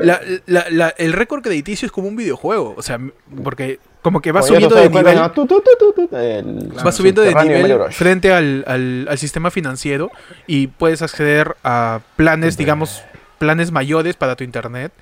[0.03, 2.75] La- la- la- el récord crediticio es como un videojuego.
[2.77, 2.99] O sea,
[3.45, 5.17] porque como que va subiendo de nivel.
[5.17, 5.31] ¿no?
[5.33, 9.51] Tu, tu, tu, tu, tu, el Va subiendo de nivel frente al, al- al sistema
[9.51, 10.11] financiero
[10.47, 13.03] y puedes acceder a planes, digamos,
[13.39, 14.93] planes mayores para tu internet.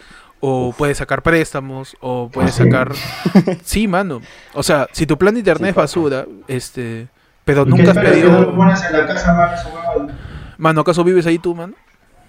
[0.40, 2.70] O puedes sacar préstamos, o puedes ¿Ah, sí?
[2.70, 2.92] sacar...
[3.62, 4.22] Sí, mano.
[4.54, 7.08] O sea, si tu plan de internet es basura, este...
[7.44, 8.56] Pero ¿Y qué nunca has no lo pedido...
[8.56, 10.12] pones en la casa, mano?
[10.56, 11.74] Mano, ¿acaso vives ahí tú, mano?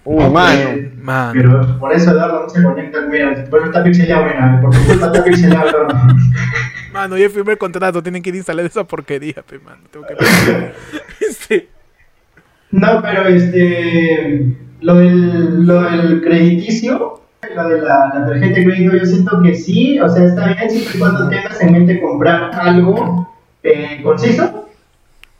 [0.04, 0.70] Uy, mano.
[0.96, 1.32] Mano.
[1.34, 4.84] Pero por eso Eduardo no se conecta, mira, por eso está pixelado, mira, por tu
[4.84, 5.94] culpa está pixelado, Eduardo.
[6.92, 9.82] Mano, ya firmé el contrato, tienen que ir a instalar esa porquería, pe, mano.
[9.90, 10.14] Tengo que
[11.20, 11.68] este,
[12.70, 14.56] No, pero este.
[14.80, 19.98] Lo del, lo del crediticio, lo de la, tarjeta de crédito, yo siento que sí,
[19.98, 23.28] o sea, está bien siempre y cuando tengas en mente comprar algo
[23.64, 24.68] eh, conciso,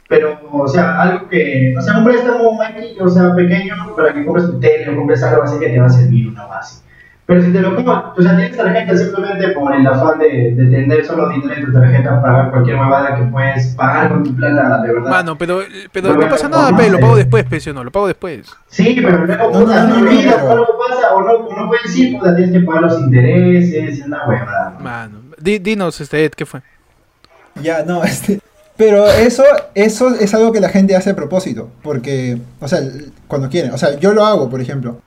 [0.08, 1.74] pero, o sea, algo que.
[1.78, 2.58] O sea, un préstamo,
[3.00, 5.86] o sea, pequeño, para que compres tu tele o compres algo así que te va
[5.86, 6.82] a servir una base.
[7.24, 10.66] Pero si te lo compras, o sea, tienes tarjeta simplemente por el afán de, de
[10.70, 14.82] tener solo dinero en tu tarjeta, pagar cualquier mamada que puedes pagar con tu plata,
[14.82, 15.10] de verdad.
[15.10, 15.60] mano, pero,
[15.92, 17.84] pero no pasa nada, pe, lo pago después, pe, ¿sí o no?
[17.84, 18.46] Lo pago después.
[18.68, 20.50] Sí, pero luego No, puta, no, olvidas, no.
[20.50, 24.04] algo pasa, o no, o no puedes ir, puta, tienes que pagar los intereses, es
[24.04, 24.76] una huevada.
[24.80, 26.60] Mano, di- dinos, este, Ed, ¿qué fue?
[27.62, 28.40] Ya, no, este.
[28.76, 31.70] Pero eso, eso es algo que la gente hace a propósito.
[31.82, 32.80] Porque, o sea,
[33.28, 33.70] cuando quieren.
[33.72, 34.98] O sea, yo lo hago, por ejemplo.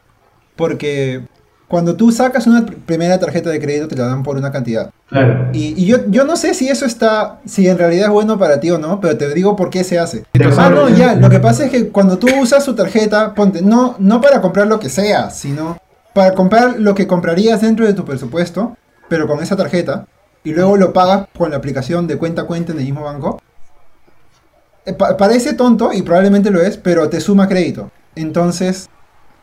[0.55, 1.21] Porque
[1.67, 4.91] cuando tú sacas una pr- primera tarjeta de crédito te la dan por una cantidad.
[5.09, 5.49] Claro.
[5.53, 8.59] Y, y yo, yo no sé si eso está, si en realidad es bueno para
[8.59, 10.25] ti o no, pero te digo por qué se hace.
[10.57, 13.95] Ah, no, ya, lo que pasa es que cuando tú usas su tarjeta, ponte, no,
[13.99, 15.77] no para comprar lo que sea, sino
[16.13, 18.77] para comprar lo que comprarías dentro de tu presupuesto,
[19.09, 20.05] pero con esa tarjeta,
[20.43, 23.41] y luego lo pagas con la aplicación de cuenta a cuenta en el mismo banco.
[24.85, 27.89] Eh, pa- parece tonto, y probablemente lo es, pero te suma crédito.
[28.15, 28.87] Entonces,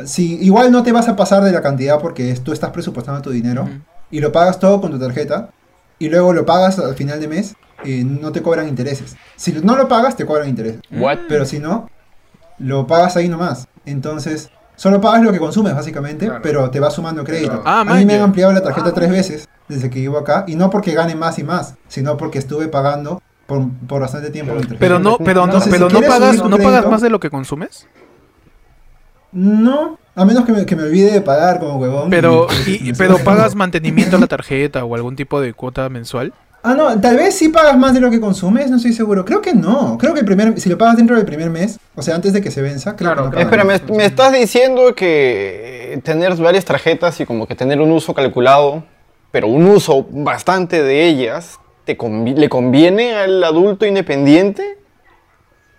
[0.07, 3.31] si igual no te vas a pasar de la cantidad porque tú estás presupuestando tu
[3.31, 3.69] dinero,
[4.11, 5.51] y lo pagas todo con tu tarjeta,
[5.99, 9.17] y luego lo pagas al final de mes, eh, no te cobran intereses.
[9.37, 10.81] Si no lo pagas, te cobran intereses.
[10.91, 11.19] What?
[11.29, 11.89] Pero si no,
[12.59, 13.67] lo pagas ahí nomás.
[13.87, 16.41] Entonces, solo pagas lo que consumes, básicamente, Claro.
[16.43, 17.63] pero te va sumando crédito.
[17.65, 20.45] Ah, a mí man, me han ampliado la tarjeta tres veces desde que vivo acá,
[20.47, 24.55] y no porque gane más y más, sino porque estuve pagando por, por bastante tiempo.
[24.79, 27.87] Pero no, pero no, pero si no pagas, no pagas más de lo que consumes.
[29.33, 32.11] No, a menos que me, que me olvide de pagar como huevón.
[32.11, 35.89] Pero, y- y, me pero pagas mantenimiento a la tarjeta o algún tipo de cuota
[35.89, 36.33] mensual.
[36.65, 39.25] Ah, no, tal vez sí pagas más de lo que consumes, no estoy seguro.
[39.25, 39.99] Creo que no.
[39.99, 42.41] Creo que el primer, si lo pagas dentro del primer mes, o sea, antes de
[42.41, 43.45] que se venza, creo Claro, que no pagas.
[43.47, 48.15] Espera, ¿me, me estás diciendo que tener varias tarjetas y como que tener un uso
[48.15, 48.85] calculado,
[49.33, 51.97] pero un uso bastante de ellas, te
[52.37, 54.79] le conviene al adulto independiente?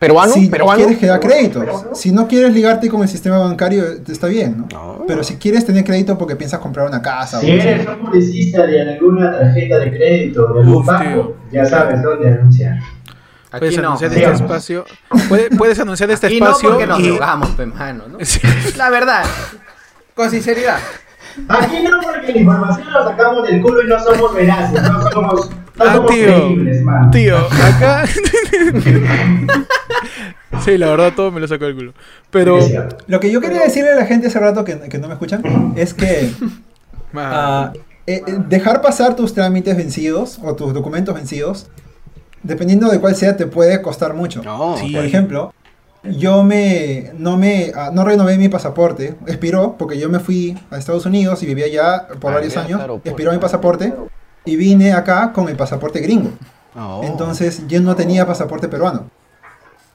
[0.07, 0.33] ¿Peruano?
[0.33, 0.77] si ¿Peruano?
[0.77, 1.63] quieres que da crédito.
[1.93, 4.67] Si no quieres ligarte con el sistema bancario, está bien, ¿no?
[4.71, 5.03] No.
[5.07, 8.65] Pero si quieres tener crédito porque piensas comprar una casa Si o eres un publicista
[8.65, 11.35] de alguna tarjeta de crédito, de algún Uf, banco, tío.
[11.51, 12.79] ya sabes dónde anunciar.
[13.51, 13.87] Puedes Aquí no.
[13.89, 14.33] anunciar digamos.
[14.41, 14.85] este espacio.
[15.29, 18.17] Puede- puedes anunciar este Aquí no espacio porque nos y drogamos, pe mano, ¿no?
[18.25, 18.39] Sí.
[18.77, 19.23] La verdad.
[20.15, 20.77] Con sinceridad.
[21.47, 25.49] Aquí no, porque la información la sacamos del culo y no somos veraces, no somos,
[25.49, 26.25] no Ah, somos tío.
[26.25, 27.11] creíbles, man.
[27.11, 28.05] Tío, acá.
[30.63, 31.93] sí, la verdad todo me lo sacó el culo.
[32.29, 32.59] Pero.
[33.07, 35.73] Lo que yo quería decirle a la gente hace rato que, que no me escuchan
[35.75, 36.31] es que
[37.15, 37.71] Ah,
[38.07, 41.67] eh, eh, dejar pasar tus trámites vencidos o tus documentos vencidos,
[42.41, 44.41] dependiendo de cuál sea, te puede costar mucho.
[44.43, 44.75] No.
[44.77, 44.91] Sí.
[44.95, 45.53] Por ejemplo,
[46.03, 50.77] yo me no me ah, no renové mi pasaporte, expiró porque yo me fui a
[50.77, 53.93] Estados Unidos y vivía allá por Ah, varios años, claro, por- expiró mi pasaporte
[54.45, 56.31] y vine acá con el pasaporte gringo.
[56.75, 57.03] No.
[57.03, 59.09] Entonces yo no tenía pasaporte peruano.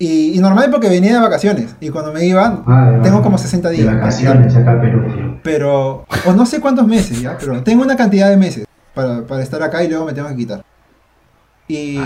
[0.01, 3.68] Y, y normal porque venía de vacaciones y cuando me iba Ah, tengo como 60
[3.68, 3.94] De días.
[3.97, 5.38] vacaciones acá en Perú.
[5.42, 9.42] Pero, o no sé cuántos meses ya, pero tengo una cantidad de meses para, para
[9.42, 10.64] estar acá y luego me tengo que quitar.
[11.66, 11.99] Y,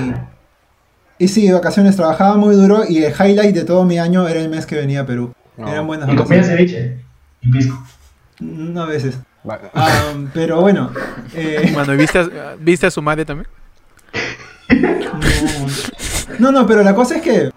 [1.19, 4.49] y sí, vacaciones, trabajaba muy duro y el highlight de todo mi año era el
[4.49, 5.33] mes que venía a Perú.
[5.57, 5.69] No.
[5.69, 6.71] Eran buenas Y comía vacaciones.
[6.73, 6.97] ceviche.
[7.43, 7.83] Y pisco.
[8.41, 9.19] Mm, A veces.
[9.49, 10.91] Va- Am, pero bueno,
[11.35, 12.29] eh, ¿y ¿viste a,
[12.61, 13.49] ¿viste a su madre también?
[16.39, 17.51] no, no, pero la cosa es que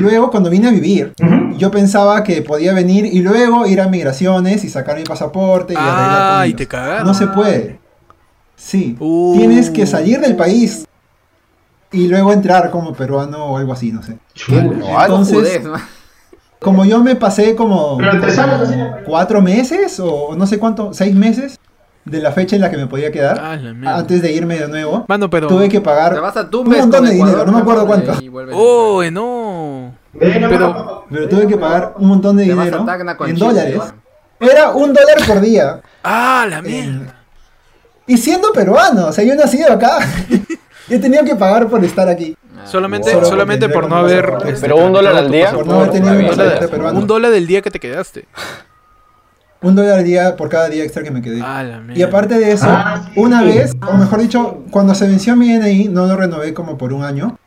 [0.00, 1.12] luego cuando vine a vivir,
[1.56, 5.76] yo pensaba que podía venir y luego ir a migraciones y sacar mi pasaporte y
[5.76, 6.58] arreglar Ah, con y ellos.
[6.58, 7.06] te cagaron.
[7.06, 7.78] No se puede.
[8.56, 8.96] Sí.
[8.98, 9.36] Uh.
[9.36, 10.86] Tienes que salir del país
[11.92, 14.18] y luego entrar como peruano o algo así, no sé.
[14.50, 14.72] Algo.
[15.02, 15.80] Entonces- Judez, man.
[16.60, 17.98] Como yo me pasé como
[19.06, 21.56] cuatro meses o no sé cuánto, seis meses
[22.04, 25.04] de la fecha en la que me podía quedar Ah, antes de irme de nuevo.
[25.08, 25.46] Mano, pero.
[25.46, 28.12] Tuve que pagar Te vas a un montón de dinero, no me acuerdo cuánto.
[28.54, 29.94] ¡Oh, no!
[30.18, 32.84] Pero- tuve que pagar un montón de dinero
[33.26, 33.80] en dólares.
[34.40, 35.80] Era un dólar por día.
[36.02, 37.14] ¡Ah, la mierda!
[38.06, 39.98] Y siendo peruano, o sea, yo he nacido acá.
[40.88, 42.36] y he tenido que pagar por estar aquí.
[42.64, 44.32] Solamente, Solo solamente porque por no haber.
[44.46, 45.52] este, Pero un dólar al día.
[45.52, 46.30] Por no haber tenido bien.
[46.70, 46.98] peruano.
[46.98, 48.26] Un dólar del día que te quedaste.
[49.60, 51.40] Un dólar al día por cada día extra que me quedé.
[51.42, 51.80] Ah.
[51.94, 53.12] Y aparte de eso, Ah, sí.
[53.20, 56.92] una vez, o mejor dicho, cuando se venció mi DNI, no lo renové como por
[56.92, 57.38] un año.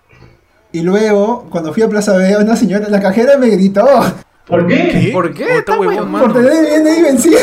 [0.73, 3.85] Y luego, cuando fui a Plaza B, una señora, la cajera me gritó
[4.47, 4.89] ¿Por qué?
[4.89, 5.09] ¿Qué?
[5.13, 5.43] ¿Por qué?
[5.43, 7.39] Está Está huevón, por tener el DNI vencido.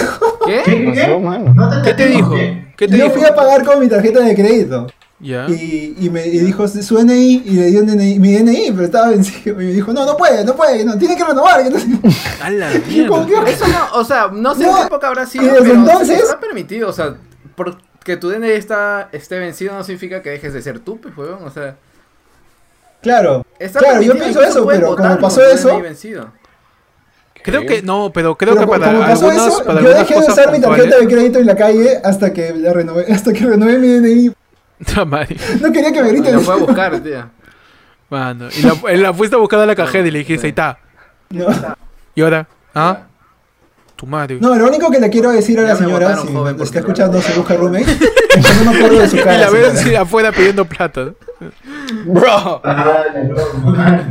[0.47, 0.63] ¿Qué?
[0.65, 0.93] ¿Qué?
[0.93, 1.01] ¿Qué?
[1.03, 1.55] pasó, mano?
[1.55, 2.31] No te ¿Qué te dijo?
[2.35, 2.73] ¿qué?
[2.77, 3.17] ¿Qué te Yo dijo?
[3.17, 4.87] fui a pagar con mi tarjeta de crédito.
[5.21, 9.09] Y, y me y dijo su DNI y le dio DNI, mi DNI, pero estaba
[9.09, 9.61] vencido.
[9.61, 11.63] Y me dijo, no, no puede, no puede, no, tiene que renovar.
[11.65, 11.87] que no sé".
[12.41, 13.45] A la Y como mierda.
[13.45, 15.61] que, Eso no, o sea, no sé No, en qué época habrá sido, y desde
[15.63, 17.17] pero entonces- está permitido, o sea,
[17.57, 21.43] porque tu DNI está, esté vencido no significa que dejes de ser tú, pues, huevón,
[21.45, 21.77] o sea,
[23.03, 25.81] Claro, está claro, yo pienso eso, pero como pasó eso.
[27.43, 29.87] Creo que no, pero creo pero que como- para como pasó algunas, eso, para yo
[29.89, 33.07] algunas dejé de usar mi tarjeta de crédito en la calle hasta que la renové,
[33.13, 34.33] hasta que renové mi DNI.
[35.61, 36.35] No quería que me griten.
[36.35, 37.25] Lo fue a buscar, tío.
[38.11, 40.79] Mano, y la, la fuiste a buscar a la cajera y le dijiste, ahí está.
[41.31, 41.47] No.
[42.14, 42.47] ¿Y ahora?
[42.75, 43.01] ¿Ah?
[43.97, 44.38] Tu madre.
[44.41, 46.29] No, lo único que le quiero decir a la señora, si
[46.62, 49.38] está escuchando se busca roommate, es que no me acuerdo de su y cara.
[49.38, 49.81] la ves señora.
[49.81, 51.11] así afuera pidiendo plata.
[52.07, 52.61] Bro.
[52.64, 54.09] La.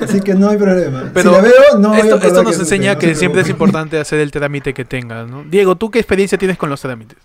[0.00, 1.10] Así que no hay problema.
[1.12, 4.20] Pero si la veo, no esto, esto nos que- enseña que siempre es importante hacer
[4.20, 5.42] el trámite que tengas, ¿no?
[5.44, 7.18] Diego, ¿tú qué experiencia tienes con los trámites?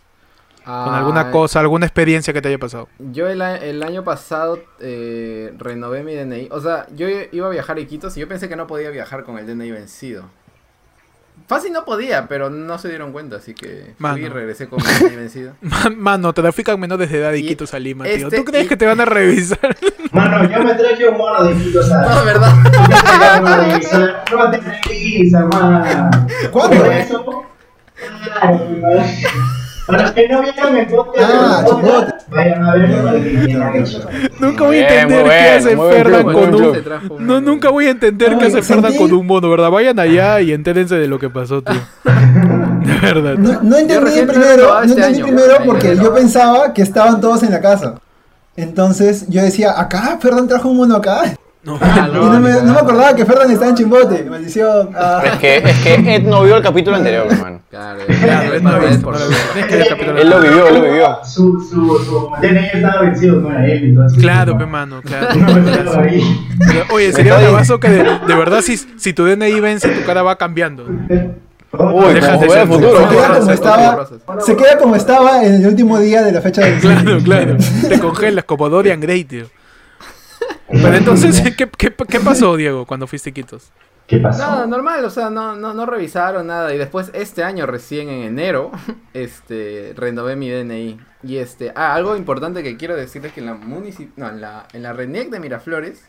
[0.85, 2.87] Con alguna Ah, cosa, alguna experiencia que te haya pasado.
[2.99, 6.49] Yo el, a- el año pasado eh, renové mi DNI.
[6.51, 9.23] O sea, yo iba a viajar a Iquitos y yo pensé que no podía viajar
[9.23, 10.25] con el DNI vencido.
[11.47, 14.15] Fácil no podía, pero no se dieron cuenta, así que Mano.
[14.17, 15.53] fui y regresé con mi DNI vencido.
[15.97, 18.27] Mano, trafican menores de edad de Y Iquitos a Lima, tío.
[18.27, 19.75] este- ¿Tú crees y- que te van a revisar?
[20.11, 22.53] Mano, yo me traje un mono de Quito, o sea, No, ¿verdad?
[23.41, 26.11] no te revisa, no te revisa, man.
[26.51, 26.77] ¿Cuándo?
[26.83, 27.45] Por eso,
[29.89, 32.13] para los que no vieron el podcast, Ah, el podcast, chimbote.
[32.29, 34.09] vayan a verlo para que entiendan eso.
[34.39, 37.27] Nunca voy a Bien, entender qué hace Ferdan con un...
[37.27, 39.71] No, nunca voy a entender qué hace Ferdan con un mono, ¿verdad?
[39.71, 41.79] Vayan allá y entérense de lo que pasó, tío.
[42.03, 43.35] De verdad.
[43.35, 47.51] No, entendí primero, no este entendí año, primero porque yo pensaba que estaban todos en
[47.51, 47.95] la casa.
[48.55, 51.33] Entonces yo decía, acá, Ferdan trajo un mono acá.
[51.69, 51.77] No.
[51.79, 54.23] Ah, y no me, no me acordaba que Ferdan estaba en Chimbote.
[54.23, 54.89] Maldición.
[54.95, 55.21] Ah.
[55.23, 57.61] Es que, es que Ed no vio el capítulo anterior, hermano.
[57.69, 59.01] Claro, es no el
[59.87, 60.17] capítulo.
[60.17, 61.19] Él lo vivió, él lo vivió.
[61.23, 64.19] Su, su, su DNI estaba vencido, no era él, entonces.
[64.19, 65.27] Claro, pe mano, claro.
[65.31, 70.23] Pero, Oye, sería bravazo que de, de verdad si, si tu DNI vence, tu cara
[70.23, 70.87] va cambiando.
[71.71, 72.97] Uy, Dejas de ser el futuro.
[72.97, 74.07] Se queda como estaba,
[74.39, 77.57] se queda como estaba en el último día de la fecha del Claro, claro.
[77.87, 79.45] Te congelas como Dorian Gray, tío.
[80.71, 83.71] Pero entonces, ¿qué, qué, qué pasó, Diego, cuando fuiste a Iquitos?
[84.07, 84.39] ¿Qué pasó?
[84.39, 86.73] Nada, normal, o sea, no, no, no revisaron nada.
[86.73, 88.71] Y después, este año, recién en enero,
[89.13, 90.99] este, renové mi DNI.
[91.23, 94.67] Y este, ah, algo importante que quiero decirles que en la municip no, en la,
[94.73, 96.03] en la RENIEC de Miraflores,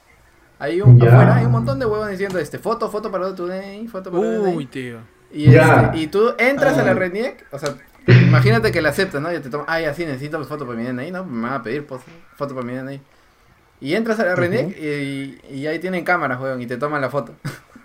[0.58, 1.08] hay un, Ya.
[1.08, 4.22] afuera hay un montón de huevos diciendo, este, foto, foto para tu DNI, foto para
[4.22, 4.66] tu Uy, DNI.
[4.66, 4.98] tío.
[5.32, 5.84] Y, Ya.
[5.86, 6.94] este, y tú entras a la.
[6.94, 7.74] RENIEC, o sea,
[8.06, 9.32] imagínate que la aceptas, ¿no?
[9.32, 11.24] Y te toman, ay, así necesito foto para mi DNI, ¿no?
[11.24, 13.00] Me van a pedir foto para mi DNI.
[13.80, 17.08] Y entras a la RENIEC y, y ahí tienen cámaras, weón, y te toman la
[17.10, 17.32] foto.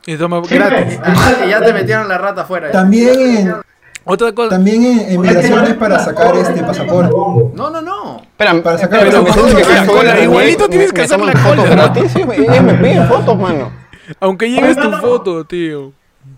[0.05, 0.99] Y toma gratis.
[1.45, 2.69] y ya te metieron la rata afuera.
[2.71, 3.55] También en,
[4.03, 4.49] Otra cosa.
[4.49, 7.11] también en, en migraciones para sacar este pasaporte.
[7.55, 8.17] No, no, no.
[8.21, 9.55] Espera, Para sacar pero el pasaporte.
[9.63, 11.69] que La cola, la igualito tienes que hacer la fotos cola.
[11.75, 12.11] gratis.
[12.11, 13.71] Sí, me- piden fotos, mano.
[14.19, 15.91] Aunque lleves tu foto, tío.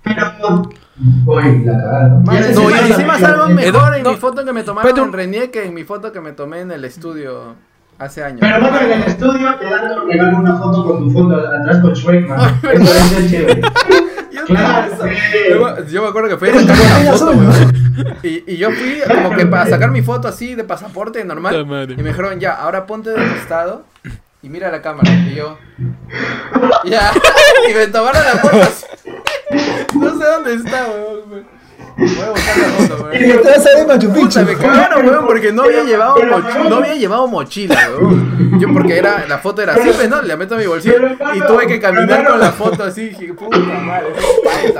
[0.04, 0.70] Pero.
[1.26, 4.98] Uy, la se no, y encima salgo ya- mejor en mi foto que me tomaron
[5.00, 7.56] en Renier que en mi foto que me tomé en el estudio
[8.00, 8.40] hace años.
[8.42, 11.80] Pero mano, en el estudio te dan como regalo una foto con tu foto atrás
[11.80, 12.60] con Shrek, man.
[12.72, 13.62] Eso es chévere.
[14.32, 15.84] Yo, Claro, yo sí.
[15.84, 16.50] me- yo me acuerdo que fui.
[18.24, 21.62] Y, y yo fui como que para sacar mi foto así de pasaporte normal.
[21.90, 23.84] Y me dijeron, ya, ahora ponte de costado
[24.44, 25.10] y mira la cámara.
[25.12, 25.58] Y yo,
[26.86, 27.12] ya.
[27.70, 28.86] Y me tomaron la foto así.
[29.98, 31.57] No sé dónde está, weón.
[31.98, 34.28] Voy a buscar la foto, Y vas a ver Machu Picchu.
[34.28, 38.60] Puta, me cagaron, weón, porque no había llevado, moch- no había llevado mochila, weón.
[38.60, 40.22] Yo porque era, la foto era así, pues, ¿no?
[40.22, 40.96] La meto a mi bolsillo
[41.34, 43.10] y tuve que caminar con la foto así.
[43.10, 44.08] Dije, puta madre,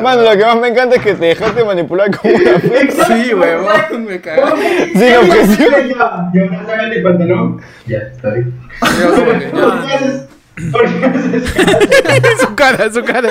[0.02, 3.06] Mano, lo que más me encanta es que te dejaste manipular como una fiesta.
[3.08, 4.60] Sí, weón, me cagaron.
[4.60, 5.74] Sin objeción.
[5.90, 7.62] Ya, ya, sácate el pantalón.
[7.88, 8.54] Ya, está bien.
[9.02, 10.28] Yo que, ¿Por qué haces?
[10.72, 12.42] ¿Por qué haces?
[12.42, 13.30] su cara, su cara.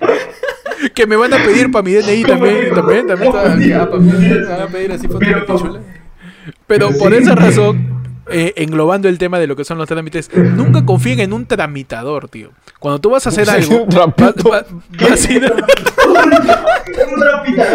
[0.94, 3.32] Que me van a pedir para mi DNI también, también, también.
[3.32, 5.80] me van a pedir así foto de Pero-.
[6.66, 7.95] Pero por esa razón,
[8.30, 12.28] eh, englobando el tema de lo que son los trámites, nunca confíen en un tramitador,
[12.28, 12.50] tío.
[12.78, 14.50] Cuando tú vas a hacer algo, un trapito.
[14.50, 14.66] va- va-
[15.08, 15.52] vas a ir-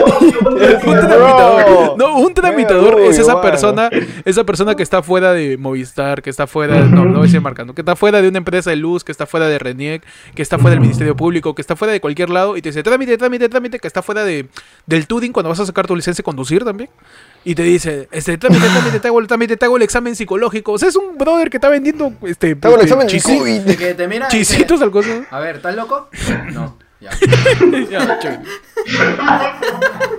[0.02, 1.98] Un tramitador.
[1.98, 3.90] No, un tramitador es esa persona,
[4.26, 7.42] esa persona que está fuera de Movistar, que está fuera, no, no voy a decir
[7.42, 10.04] marcando, que está fuera de una empresa de luz, que está fuera de Reniec,
[10.36, 12.84] que está fuera del Ministerio Público, que está fuera de cualquier lado y te dice
[12.84, 14.48] trámite, trámite, trámite, que está fuera de
[14.86, 16.90] del TUDIN cuando vas a sacar tu licencia de conducir también.
[17.44, 20.74] Y te dice, este, trámite, trámite, te hago el trámite, te hago el examen psicológico.
[20.74, 23.78] O sea, es un brother que está vendiendo este, Te hago el este, examen de
[23.78, 25.26] que te mira chisitos al cosa.
[25.30, 26.10] A ver, ¿estás loco?
[26.52, 27.10] No, ya.
[27.90, 28.42] Ya.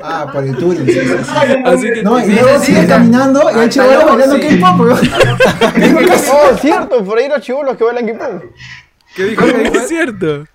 [0.03, 0.85] Ah, por el Turing.
[0.87, 1.63] sí, sí, sí.
[1.65, 2.03] Así que.
[2.03, 4.59] No, y luego sí, está- caminando y chivolos loco, bailando sí.
[4.61, 4.81] K-pop.
[6.33, 8.43] Oh, cierto, por ahí los chivolos que bailan K-pop.
[9.15, 9.45] ¿Qué dijo?
[9.75, 10.47] Es cierto,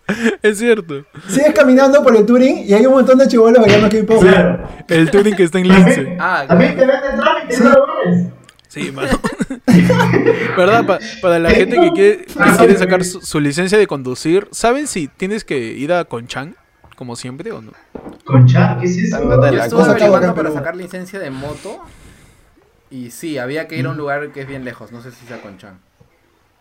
[0.41, 1.05] es cierto.
[1.27, 4.21] Sigues caminando por el Turing y hay un montón de chivolos bailando K-pop.
[4.21, 4.67] Claro.
[4.87, 6.17] El Turing que está en Lince.
[6.19, 8.25] Ah, También te venden trámites, no lo ves.
[8.67, 9.09] Sí, mano.
[10.57, 10.85] ¿Verdad?
[10.85, 14.87] Pa- para la gente que quiere, que quiere sacar su, su licencia de conducir, ¿saben
[14.87, 16.55] si tienes que ir a Conchan,
[16.95, 17.71] como siempre, o no?
[18.25, 19.21] Concha, ¿qué es eso?
[19.23, 21.79] Yo la estuve averiguando para sacar licencia de moto.
[22.89, 24.91] Y sí, había que ir a un lugar que es bien lejos.
[24.91, 25.79] No sé si sea Conchan.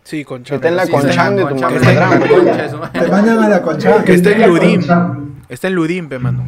[0.07, 0.55] Sí, Que Conchan.
[0.55, 1.81] está en la Conchan de tu Conchan, mamá.
[1.81, 2.91] que está en Madre.
[2.93, 4.05] Te mandan a la concha.
[4.05, 4.47] Que está en.
[4.49, 4.87] Lurín.
[5.49, 6.45] Está en Lurín, mano.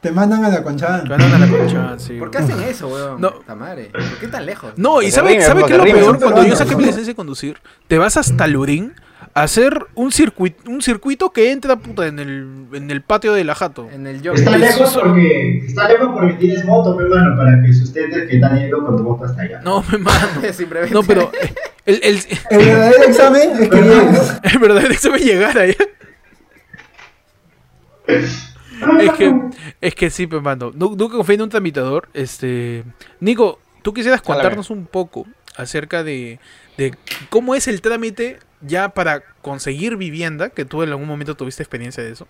[0.00, 1.02] Te mandan a la concha.
[1.02, 2.16] Te mandan a la Conchan, sí.
[2.18, 3.20] ¿Por qué hacen eso, weón?
[3.20, 3.32] No.
[3.40, 4.72] ¿Por qué tan lejos?
[4.76, 6.18] No, y ¿sabe, ¿sabe qué es lo peor?
[6.20, 8.46] Cuando yo saqué mi licencia de conducir, te vas hasta a
[9.36, 13.54] hacer un circuito, un circuito que entra puta, en, el, en el patio de la
[13.54, 13.88] jato.
[13.92, 14.26] En el.
[14.26, 18.58] Está lejos porque, está lejos porque tienes moto, mi hermano, para que sustentes que están
[18.58, 19.60] yendo con tu moto hasta allá.
[19.62, 20.40] No, me mano.
[20.52, 20.94] Simplemente.
[20.94, 21.30] No, pero
[21.84, 22.18] el, el,
[22.50, 24.32] El verdadero examen es que llegues.
[24.54, 25.74] el verdadero examen llegar allá.
[28.06, 29.34] Es que,
[29.80, 30.72] es que sí, pues, mano.
[30.74, 32.08] Nu- Nunca confío en un tramitador.
[32.14, 32.84] Este,
[33.20, 36.38] Nico, tú quisieras contarnos un poco acerca de,
[36.76, 36.94] de
[37.30, 42.02] cómo es el trámite ya para conseguir vivienda, que tú en algún momento tuviste experiencia
[42.02, 42.26] de eso.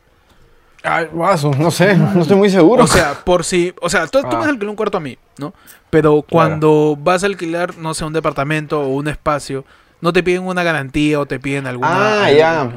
[0.83, 2.85] Ay, guaso, no sé, no estoy muy seguro.
[2.85, 4.37] O sea, por si, o sea, tú, tú Ah.
[4.37, 5.53] vas a alquilar un cuarto a mí, ¿no?
[5.91, 9.65] Pero cuando vas a alquilar, no sé, un departamento o un espacio,
[10.01, 12.25] no te piden una garantía o te piden alguna.
[12.27, 12.71] ah, ya.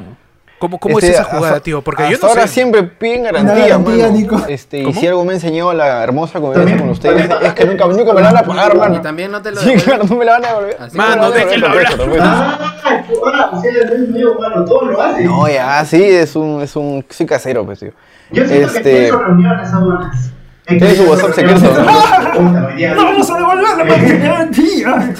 [0.60, 1.82] ¿Cómo, cómo Este, es esa jugada, hasta- tío?
[1.82, 2.48] Porque yo no ahora sé.
[2.54, 4.16] siempre piden garantía, garantía, mano.
[4.16, 4.42] Nico.
[4.46, 7.64] Este, y si algo me enseñó la hermosa convivencia También- con ustedes, también- es que
[7.64, 9.00] nunca, nunca me la van a pagar, Y mano.
[9.00, 10.76] también no te lo Sí, claro, no me la van a devolver.
[10.78, 12.18] Así Mano, la déjenlo devolver, hablar.
[12.20, 15.24] Ah, no es mío, mano, todo lo hace.
[15.24, 17.92] No, ya, sí, es un, es un, soy casero, pues, tío.
[18.30, 20.30] Yo siento que Este- sus reuniones, esas buenas.
[20.66, 21.72] Tiene su WhatsApp secreto, ¿no?
[22.96, 25.14] ¡Vamos a devolverle porque garantía!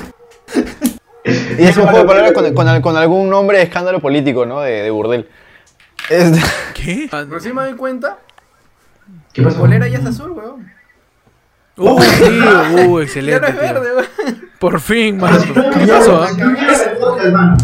[1.58, 4.60] Y es un juego de palabras con, con, con algún nombre de escándalo político, ¿no?
[4.60, 5.28] De, de burdel.
[6.08, 6.40] Este-
[6.74, 7.08] ¿Qué?
[7.10, 8.18] Pero sí me doy cuenta.
[9.32, 9.58] ¿Qué pasó?
[9.60, 10.70] polera ya es azul, weón.
[11.76, 13.40] Uh, tío, uh, Ya excelente.
[13.40, 14.50] no es verde, weón.
[14.58, 15.38] Por fin, mano.
[15.38, 16.28] Ya, ¿Qué pasó, ah?
[16.36, 17.56] ya, mano.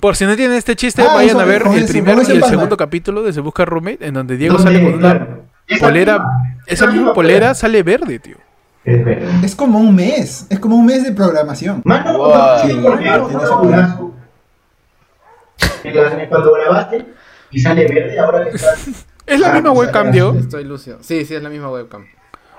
[0.00, 2.42] Por si no tienen este chiste, Ah, vayan eso, a ver el primer y el
[2.44, 4.72] segundo capítulo de Se Busca Roommate, en donde Diego ¿Dónde?
[4.72, 5.28] sale con una.
[5.68, 6.24] Esa polera.
[6.66, 8.36] Esa misma polera sale verde, tío.
[8.84, 9.44] Es verdad.
[9.44, 10.46] Es como un mes.
[10.50, 11.82] Es como un mes de programación.
[11.84, 12.34] Mano, Wow.
[12.34, 12.80] no, sí,
[16.28, 17.06] Cuando grabaste
[17.50, 18.74] y sale verde, ahora que está.
[19.26, 20.34] Es la Ah, misma pues, webcam, Diego.
[20.36, 20.98] Estoy lucio.
[21.00, 22.04] Sí, sí, es la misma webcam.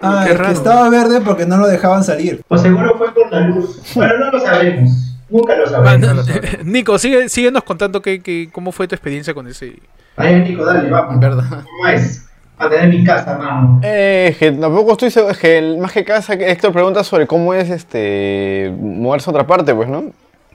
[0.02, 2.42] Ah, Qué es que estaba verde porque no lo dejaban salir.
[2.48, 3.82] O seguro fue por la luz.
[3.94, 4.92] Pero no lo sabremos.
[5.30, 6.26] Nunca lo sabremos.
[6.26, 6.64] Sabremos.
[6.66, 9.78] Nico, sigue, síguenos contando que, que- cómo fue tu experiencia con ese.
[10.16, 11.20] Ahí, Nico, dale, vamos.
[11.20, 11.44] Verdad.
[11.66, 12.26] ¿Cómo es?
[12.58, 13.80] A tener mi casa, mano.
[13.84, 17.54] Eh, que tampoco estoy seguro, es que el- más que casa, Héctor pregunta sobre cómo
[17.54, 20.06] es este moverse a otra parte, pues, ¿no?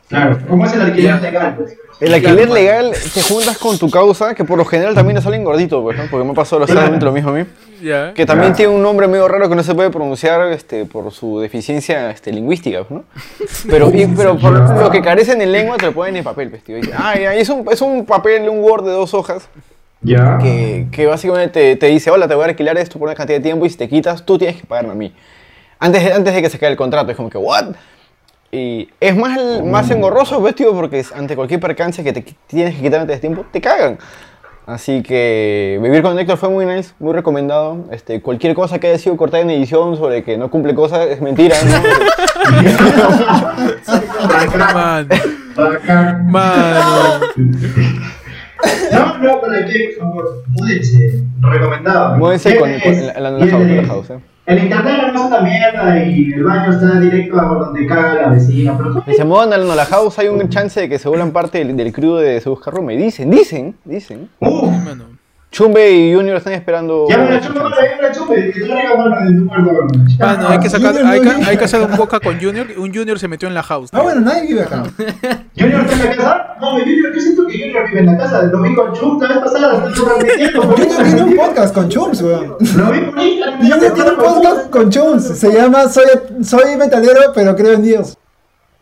[0.09, 0.39] Claro.
[0.49, 1.55] ¿Cómo es el alquiler legal?
[1.57, 1.77] Pues?
[2.01, 5.45] El alquiler legal te juntas con tu causa, que por lo general también le salen
[5.45, 6.05] gordito, pues, ¿no?
[6.11, 7.45] Porque me pasó exactamente lo mismo a mí.
[8.15, 11.41] Que también tiene un nombre medio raro que no se puede pronunciar este, por su
[11.41, 13.05] deficiencia este, lingüística, ¿no?
[13.69, 16.63] Pero, y- pero por lo que carecen en lengua te lo ponen en papel, pues,
[16.65, 16.79] tío.
[16.79, 19.49] Y, ah, ya, y es, un, es un papel, un Word de dos hojas,
[20.01, 20.39] Ya.
[20.39, 23.39] que, que básicamente te, te dice, hola, te voy a alquilar esto por una cantidad
[23.39, 25.13] de tiempo y si te quitas, tú tienes que pagarme a mí.
[25.81, 27.75] Antes de, antes de que se acabe el contrato, es como que, ¿what?
[28.51, 32.75] Y es más, el- más engorroso, pues, tío, porque ante cualquier percance que te tienes
[32.77, 33.99] que quitar antes de tiempo, te cagan.
[34.67, 37.87] Así que vivir con Héctor fue muy nice, muy recomendado.
[37.91, 41.21] Este, cualquier cosa que haya sido cortada en edición sobre que no cumple cosas es
[41.23, 41.83] mentira, ¿no?
[46.31, 47.21] Mano, Bacán.
[48.93, 49.95] No, no, ¿para qué?
[49.99, 51.23] Por favor, múdense.
[51.41, 52.17] Recomendado.
[52.17, 54.19] Muévense con, la, la, house, ¿eh?
[54.47, 58.29] El internet no es una mierda y el baño está directo a donde caga la
[58.31, 61.33] vecina, pero se muevan a la la house hay un chance de que se vuelvan
[61.33, 62.97] parte del, del crew de Se Busca Roommate.
[62.97, 64.31] Dicen, dicen, dicen.
[64.41, 64.73] ¡Uf!
[65.51, 67.07] Chumbe y Junior están esperando.
[67.09, 68.09] Ya que traiga
[69.25, 69.71] de tu cuarto.
[70.19, 72.67] Mano, hay que sacar, hay, no que- vive hay que hacer un boca con Junior.
[72.77, 73.89] Un Junior se metió en la house.
[73.93, 74.83] Ah, bueno, nadie vive acá.
[75.59, 76.57] ¿Junior está en la casa?
[76.61, 78.43] No, Junior, yo siento que Junior vive en la casa.
[78.43, 79.91] Lo vi con Chum la vez pasada.
[79.97, 82.57] Junior tiene un podcast con Chums, weón.
[82.77, 83.61] Lo vi Instagram.
[83.61, 85.25] Junior tiene un podcast con Chums.
[85.39, 86.05] Se llama Soy,
[86.43, 88.19] soy metalero, pero creo en Dios.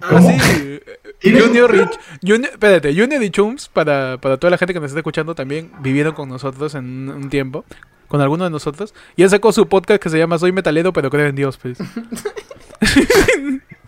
[0.03, 0.81] Ah, sí.
[1.21, 1.91] ¿Tienes Junior un-
[2.23, 5.35] y, Junior, espérate, Junior y Chums, para, para toda la gente que nos está escuchando
[5.35, 7.65] también, vivieron con nosotros en un, un tiempo,
[8.09, 11.11] con alguno de nosotros, y él sacó su podcast que se llama Soy metalero, pero
[11.11, 11.79] creo en Dios, pues.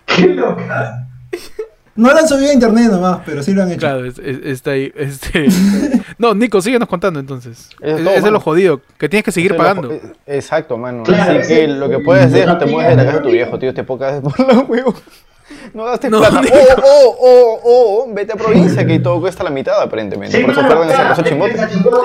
[0.07, 1.07] ¡Qué loca!
[1.95, 3.81] No lo han subido a internet nomás, pero sí lo han hecho.
[3.81, 4.93] Claro, es- es- está ahí.
[4.95, 5.47] Este...
[6.19, 7.71] no, Nico, síguenos contando entonces.
[7.81, 10.01] Eso es Es- todo, es lo jodido, que tienes que seguir Eso es lo- pagando.
[10.27, 11.03] Exacto, mano.
[11.03, 13.23] Claro, Así que lo que puedes hacer es no te mueves de la casa de
[13.25, 13.75] tu viejo, tío.
[13.75, 15.03] Te pocas por los huevos.
[15.75, 16.41] No gastes No, plata.
[16.83, 20.41] O, o, o, o, vete a provincia, que todo cuesta la mitad aparentemente.
[20.41, 21.55] Por eso mano, pierden ese claro, peso chimbote.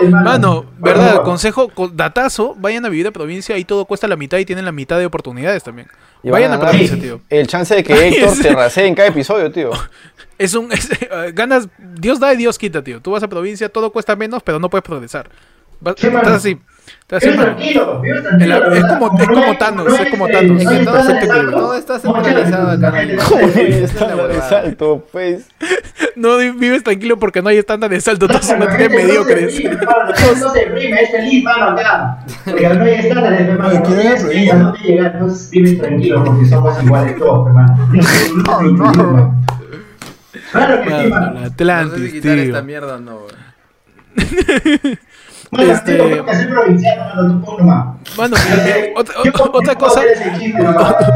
[0.08, 0.66] esa mano.
[0.80, 4.46] Verdad, consejo, co- datazo, vayan a vivir a provincia y todo cuesta la mitad y
[4.46, 5.88] tienen la mitad de oportunidades también.
[6.24, 7.22] Y vayan a ganar provincia, tío.
[7.30, 9.72] El chance de que Héctor te rasee en cada episodio, tío.
[10.40, 10.90] Es un es-
[11.36, 13.00] ganas, Dios da y Dios quita, tío.
[13.02, 15.30] Tú vas a provincia, todo cuesta menos, pero no puedes progresar.
[15.98, 16.60] Sí, estás así.
[17.02, 18.02] Estás así, tranquilo,
[18.40, 18.60] es la
[19.00, 21.14] como- es no como Thanos, no es como Thanos, no es hay que nada perfecto
[21.14, 21.52] de equilibrio.
[21.52, 21.58] salto.
[21.60, 22.92] Todo está No, chévere, centralizado acá.
[22.92, 25.46] no una estándar de salto, pues.
[26.16, 28.96] No vi- vives tranquilo porque no hay estándar de salto, No, todos son tres no
[28.98, 29.64] mediocres.
[29.64, 32.18] no se deprime, es feliz, mano, acá.
[32.46, 33.74] Porque no hay estándares, hermano.
[33.80, 37.90] Dónde llegar, entonces vives tranquilo porque somos iguales todos, hermano.
[40.52, 42.64] Claro que sí, Mano, No Atlantis, si quitar esta tío.
[42.66, 43.20] mierda o no,
[45.58, 50.02] Mano, Este- que provinciano, mano, tú eh, otra, Yo otra- cosa.
[50.40, 50.62] chiste.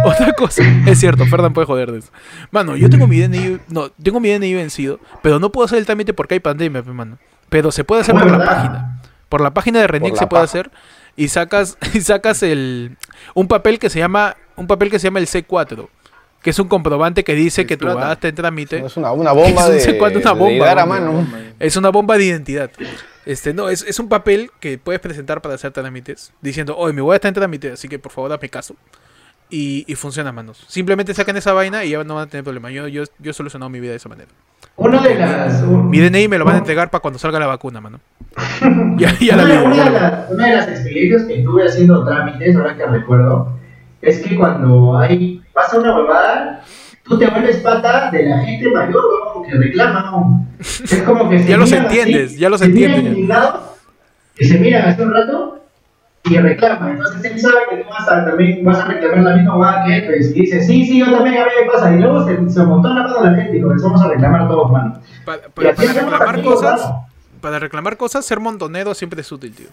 [0.05, 2.11] Otra cosa, es cierto, Ferdan puede joder de eso.
[2.51, 5.85] Mano, yo tengo mi DNI, no, tengo mi DNI vencido, pero no puedo hacer el
[5.85, 7.17] trámite porque hay pandemia, mano.
[7.49, 9.01] Pero se puede hacer por la página.
[9.29, 9.87] Por la página de la
[10.19, 10.43] se puede paja.
[10.43, 10.71] hacer
[11.15, 12.97] y sacas y sacas el
[13.33, 15.87] un papel que se llama un papel que se llama el C4,
[16.41, 18.13] que es un comprobante que dice que tu Explota.
[18.13, 18.85] está en trámite.
[18.85, 21.27] Es una, una bomba Es un de, una bomba.
[21.59, 22.69] Es una bomba de identidad.
[23.27, 27.01] Este, no, es, es un papel que puedes presentar para hacer trámites diciendo, oye, mi
[27.01, 28.73] voy a estar en trámite, así que por favor dame caso.
[29.49, 30.63] Y, y funciona, manos.
[30.69, 32.71] Simplemente sacan esa vaina y ya no van a tener problema.
[32.71, 34.29] Yo, yo, yo he solucionado mi vida de esa manera.
[34.77, 35.61] Una de las.
[35.61, 37.99] Mi DNI me lo van a entregar para cuando salga la vacuna, mano.
[38.97, 42.55] ya, ya la una, una de las, una de las experiencias que tuve haciendo trámites,
[42.55, 43.59] ahora que recuerdo,
[44.01, 46.63] es que cuando hay pasa una huevada,
[47.03, 50.45] tú te vuelves pata de la gente mayor, huevón, que reclama, ¿no?
[50.59, 53.17] Es como que Ya los entiendes, así, ya los entiendes
[54.39, 55.53] Y se miran hace un rato
[56.25, 56.91] y reclaman.
[56.97, 59.95] Entonces él sabe que tú vas a, también vas a reclamar la misma huevada que
[59.97, 61.93] él, pues, y dice, sí, sí, yo también, a mí me pasa.
[61.95, 64.99] Y luego se, se montó la mano la gente y comenzamos a reclamar todos, mano.
[65.25, 66.91] Pa- pa- para reclamar cosas,
[67.41, 69.67] para reclamar cosas, ser montonero siempre es útil, tío.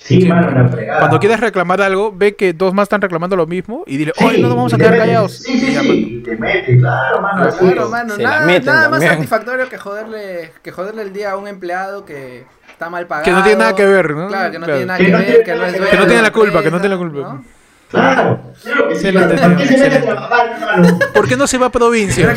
[0.00, 1.00] Sí, mano, la fregada.
[1.00, 4.24] Cuando quieras reclamar algo, ve que dos más están reclamando lo mismo y dile, Sí,
[4.24, 5.38] oye, no nos vamos a quedar callados.
[5.38, 7.50] Sí, sí, sí, y te mete, claro, mano.
[7.58, 11.36] Claro, mano, Se nada, meten nada más satisfactorio que joderle, que joderle el día a
[11.36, 13.24] un empleado que está mal pagado.
[13.24, 14.28] Que no tiene nada que ver, ¿no?
[14.28, 14.78] Claro, que no Claro.
[14.78, 16.62] tiene nada Que que, no ver, tiene que no es que no tiene la culpa,
[16.62, 17.18] que no tiene la culpa.
[17.20, 17.44] ¿no?
[17.90, 19.06] Claro, claro que sí.
[19.08, 20.06] Excelente, ¿Para qué tío, se mete a excelente.
[20.12, 20.98] trabajar, hermano?
[21.14, 22.34] ¿Por qué no se va a provincia?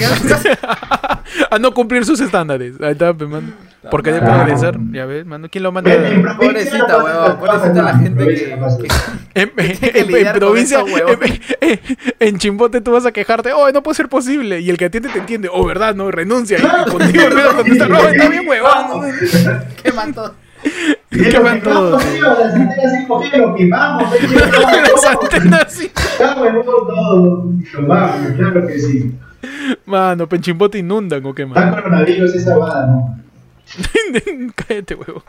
[1.50, 2.76] A no cumplir sus estándares.
[2.82, 3.48] Ahí está, pe, mano.
[3.90, 4.36] Porque de Claro.
[4.36, 5.48] progresar, ya ves, mano.
[5.50, 5.92] ¿Quién lo manda?
[5.94, 8.48] En En, Pobrecita, estas pobrecita la gente en provincia
[8.78, 9.52] que- en-
[10.28, 10.84] en provincia,
[12.20, 14.60] en, Chimbote tú vas a quejarte, oh, no puede ser posible.
[14.60, 16.58] Y el que atiende te entiende, oh, verdad, no, renuncia.
[16.60, 17.62] Y contigo no,
[18.10, 19.04] está bien, huevón.
[19.84, 20.36] queman todo.
[21.12, 22.02] ¿Qué van todos?
[22.22, 22.94] Las antenas
[25.50, 25.92] Las sí.
[25.94, 27.52] Estamos en un todo.
[27.74, 29.12] Lo vamos, claro que sí.
[29.86, 31.76] Mano, Penchimbote inundan o qué, Está mano.
[31.76, 33.20] coronavirus esa vada, ¿no?
[34.56, 35.24] Cállate, huevo.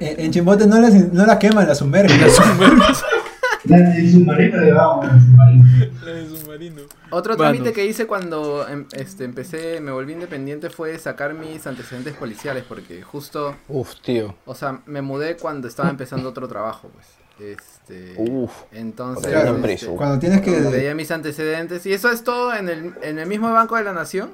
[0.00, 2.20] En, en Chimbote no las, no las queman, las sumergen.
[2.20, 2.26] La,
[3.96, 5.64] el submarino de submarino.
[6.04, 6.82] La de submarino.
[7.10, 7.50] Otro Mano.
[7.52, 12.64] trámite que hice cuando em- este, empecé, me volví independiente fue sacar mis antecedentes policiales
[12.68, 14.34] porque justo, Uf, tío.
[14.44, 17.06] o sea, me mudé cuando estaba empezando otro trabajo, pues.
[17.40, 18.50] Este, Uf.
[18.72, 19.86] entonces, Claro, este.
[19.86, 20.50] Cuando tienes que...
[20.60, 23.92] veía mis antecedentes y eso es todo en el, en el mismo Banco de la
[23.92, 24.32] Nación.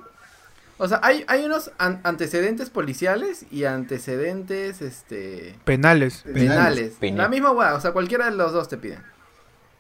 [0.78, 6.22] O sea, hay, hay unos an- antecedentes policiales y antecedentes este Penales.
[6.32, 6.94] penales.
[6.98, 7.18] Penal.
[7.18, 9.00] La misma hueá, o sea, cualquiera de los dos te piden.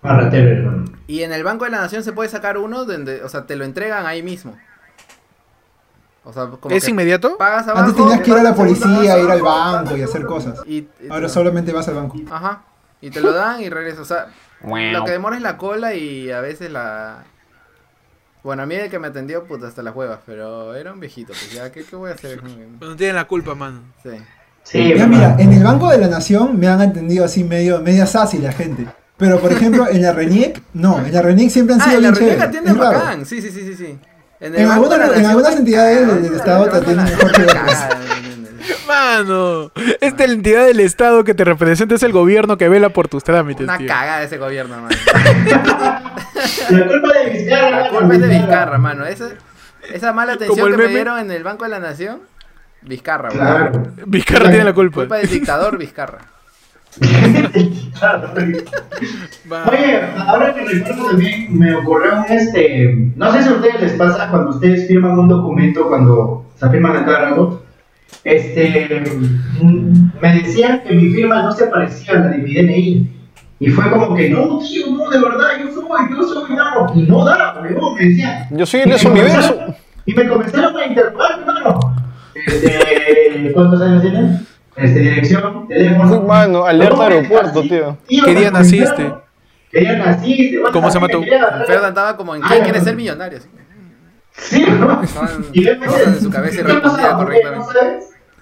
[0.04, 0.84] Hermano.
[1.06, 3.56] Y en el Banco de la Nación se puede sacar uno donde, o sea, te
[3.56, 4.56] lo entregan ahí mismo.
[6.24, 7.36] O sea, como ¿Es que inmediato?
[7.36, 7.80] pagas abajo.
[7.86, 10.60] Antes tenías que ir a la policía, ir al banco y hacer cosas.
[10.66, 12.16] Y, y Ahora te- solamente vas al banco.
[12.30, 12.62] Ajá.
[13.02, 14.00] Y te lo dan y regresas.
[14.00, 14.28] O sea,
[14.62, 17.24] lo que demora es la cola y a veces la...
[18.42, 21.28] Bueno, a mí el que me atendió, puta, hasta las huevas, pero era un viejito,
[21.28, 22.42] pues ya, ¿qué, qué voy a hacer?
[22.78, 23.80] No tienen la culpa, mano.
[24.02, 24.10] Sí.
[24.64, 28.06] Sí, Ya mira, en el Banco de la Nación me han entendido así medio, media
[28.06, 28.86] sassy la gente.
[29.16, 32.02] Pero por ejemplo, en la RENIEC, no, en la RENIEC siempre han Ah, sido en
[32.02, 32.42] la chéveres.
[32.42, 33.24] atienden bacán.
[33.26, 33.98] Sí, sí, sí, sí, sí.
[34.40, 37.42] En algunas- en Nación, algunas entidades ah, del- del el Estado la atienden mejor que
[37.42, 37.54] otras.
[37.64, 37.88] cagada,
[38.88, 43.08] Mano, esta la entidad del Estado que te representa es el gobierno que vela por
[43.08, 43.86] tus trámites, Una tío.
[43.86, 44.88] cagada ese gobierno, mano.
[46.70, 47.80] La culpa de Vizcarra.
[47.80, 49.06] La culpa es de Vizcarra, mano.
[49.06, 49.28] Esa,
[49.92, 52.20] esa mala atención que me dieron en el Banco de la Nación,
[52.82, 53.28] Vizcarra.
[53.28, 53.82] Claro.
[54.06, 54.96] Vizcarra tiene la culpa.
[55.00, 56.18] Culpa del dictador Vizcarra.
[59.70, 62.94] Oye, ahora que recuerdo también me ocurrió un este.
[63.16, 66.96] No sé si a ustedes les pasa cuando ustedes firman un documento, cuando se firman
[66.96, 67.62] a cada rato.
[68.24, 69.02] Este.
[70.20, 73.10] Me decían que mi firma no se parecía a la de mi DNI.
[73.60, 76.92] Y fue como que, no, tío, no, de verdad, yo soy, yo soy, hermano.
[76.94, 78.46] Y no da, weón, me decían.
[78.50, 79.54] Yo soy Y el universo.
[79.54, 79.74] comenzaron-
[80.06, 81.80] Y me comenzaron a interrogar, hermano.
[82.46, 84.40] Este, ¿Cuántos años tienes?
[84.76, 86.20] Este, dirección, teléfono.
[86.20, 87.98] Uy, mano, alerta No, aeropuerto, así, tío.
[88.08, 89.14] ¿Qué día naciste?
[89.70, 90.60] ¿Qué día naciste?
[90.72, 93.38] ¿Cómo se llama tu- Ferdan estaba como en Ay, ¿Quién quiere ser millonario?
[93.38, 93.48] así.
[94.36, 95.00] Sí, ¿no?
[95.02, 95.72] Estaban Y yo
[96.20, 96.62] su cabeza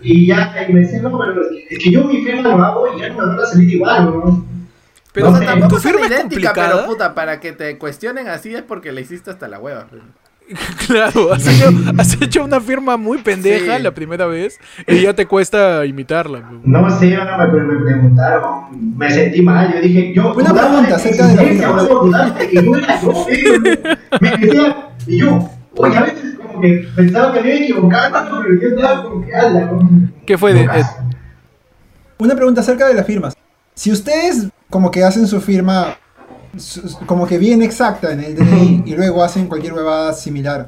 [0.04, 3.00] y ya, y me decían, no, pero es que, yo mi firma lo hago y
[3.00, 4.46] ya no me van a salir igual, ¿no?
[5.12, 5.52] Pero o No sea, sé.
[5.52, 6.74] tampoco tu firma es idéntica, complicada.
[6.76, 9.86] pero puta, para que te cuestionen así es porque le hiciste hasta la hueva.
[9.90, 10.02] pues.
[10.86, 13.82] Claro, has hecho, has hecho una firma muy pendeja Sí.
[13.82, 16.50] la primera vez y ya te cuesta imitarla.
[16.64, 20.34] No sé, ahora me, me preguntaron, me sentí mal, yo dije, yo...
[20.34, 21.68] Una pregunta acerca de la decía,
[25.06, 28.40] y yo, oye, a veces como que pensaba que me iba a equivocar, ¿no?
[28.42, 30.10] pero yo estaba como que, ala, ¿no?
[30.26, 30.68] ¿Qué fue de-.
[32.18, 33.34] Una pregunta acerca de las firmas.
[33.74, 35.96] Si ustedes como que hacen su firma
[37.06, 40.66] como que bien exacta en el DNI y luego hacen cualquier huevada similar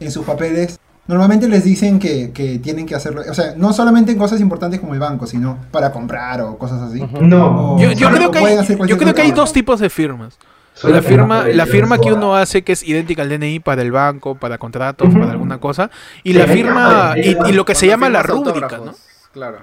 [0.00, 3.22] en sus papeles, normalmente les dicen que, que tienen que hacerlo.
[3.28, 6.82] O sea, no solamente en cosas importantes como el banco, sino para comprar o cosas
[6.82, 7.02] así.
[7.20, 7.74] No.
[7.74, 8.56] O- Yo, yo solo creo que hay,
[8.86, 10.38] yo creo que hay dos tipos de firmas.
[10.82, 13.80] La que firma, no, la firma que uno hace que es idéntica al DNI para
[13.82, 15.20] el banco, para contratos, Ujú.
[15.20, 15.88] para alguna cosa,
[16.24, 18.92] y Sí, la firma y, y lo que se llama la rúbrica, ¿no?
[19.32, 19.58] Claro.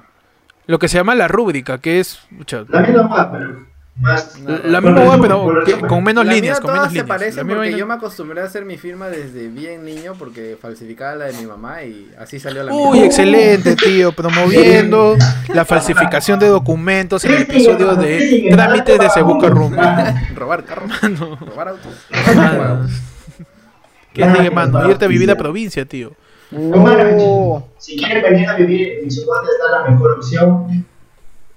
[0.68, 3.10] Lo que se llama la rúbrica, que es pucha, La misma
[4.00, 4.40] más...
[4.40, 7.36] la misma resumen, pero que- con menos La líneas, mía con todas menos se líneas.
[7.36, 11.16] Mía porque vaina- yo me acostumbré a hacer mi firma desde bien niño porque falsificaba
[11.16, 13.06] la de mi mamá y así salió la Uy, mía.
[13.06, 15.18] excelente, tío, promoviendo
[15.54, 19.82] la falsificación de documentos en el episodio de trámites de Se Busca Rumbo.
[20.36, 20.92] robar carros,
[21.42, 21.94] robar autos.
[22.36, 22.88] Mano.
[24.14, 24.90] ¿Qué sigue, mano?
[24.90, 26.12] Irte a vivir a provincia, tío.
[26.52, 27.68] No.
[27.78, 30.86] Si quieren venir a vivir en mi ciudad, está la mejor opción.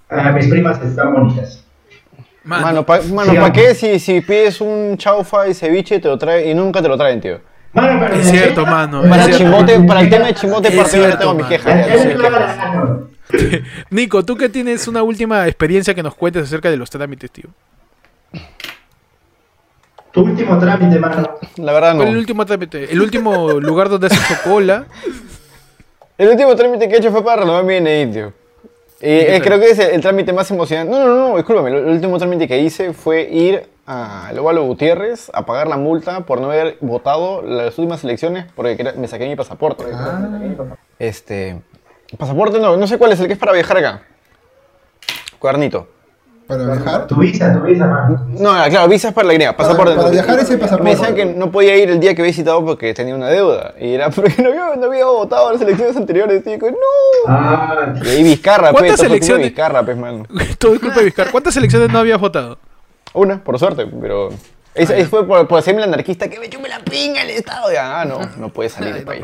[0.09, 1.64] Ah, mis primas están bonitas.
[2.45, 3.49] Mano, Mano, ¿pa, mano, Sigamos.
[3.49, 6.89] ¿pa qué si, si pides un chaufa y ceviche te lo trae y nunca te
[6.89, 7.41] lo traen, tío?
[7.73, 9.87] Mano, pero Es cierto, mano, la es Para, cierto.
[9.87, 11.87] para el tema de chimbote Es partido cierto, tengo mi queja.
[13.91, 17.49] Nico, tú que tienes una última experiencia que nos cuentes acerca de los trámites, tío.
[20.13, 21.39] Tu último trámite, mano.
[21.57, 22.21] La verdad ¿Cuál es el no.
[22.21, 22.93] último trámite?
[22.93, 24.85] El último lugar donde has hecho cola.
[26.17, 28.33] El último trámite que he hecho fue para renovar mi DNI, tío.
[29.01, 29.43] Eh, tal?
[29.43, 30.93] creo que es el, el trámite más emocionante.
[30.93, 31.71] No, no, no, discúlpame.
[31.71, 36.21] El, el último trámite que hice fue ir a Lóbalo Gutiérrez a pagar la multa
[36.21, 39.85] por no haber votado las últimas elecciones porque me saqué mi pasaporte.
[40.99, 41.61] Este.
[42.19, 44.03] Pasaporte no, no sé cuál es el que es para viajar acá.
[45.39, 45.89] Cuadernito.
[46.47, 47.07] Para viajar.
[47.07, 48.27] Tu visa, tu visa, mano.
[48.29, 50.13] No, claro, visa es para la Guinea, pasaporte para no.
[50.13, 50.85] viajar es el pasaporte.
[50.85, 53.73] Me decían que no podía ir el día que había citado porque tenía una deuda.
[53.81, 56.43] Y era porque no había, no había votado las elecciones anteriores.
[56.47, 56.77] Y digo, no.
[57.29, 59.47] Ah, Y ahí Vizcarra, pues, ¿Cuántas todo fue elecciones?
[59.49, 60.27] Vizcarra, pues, mano.
[60.59, 61.31] Todo es culpa de Vizcar.
[61.31, 62.59] ¿Cuántas elecciones no habías votado?
[63.15, 64.29] Una, por suerte, pero.
[64.77, 67.73] Ahí, ahí fue por, por hacerme el anarquista que me chume la pinga el Estado.
[67.73, 69.23] Y, ah, no, no puede salir del país.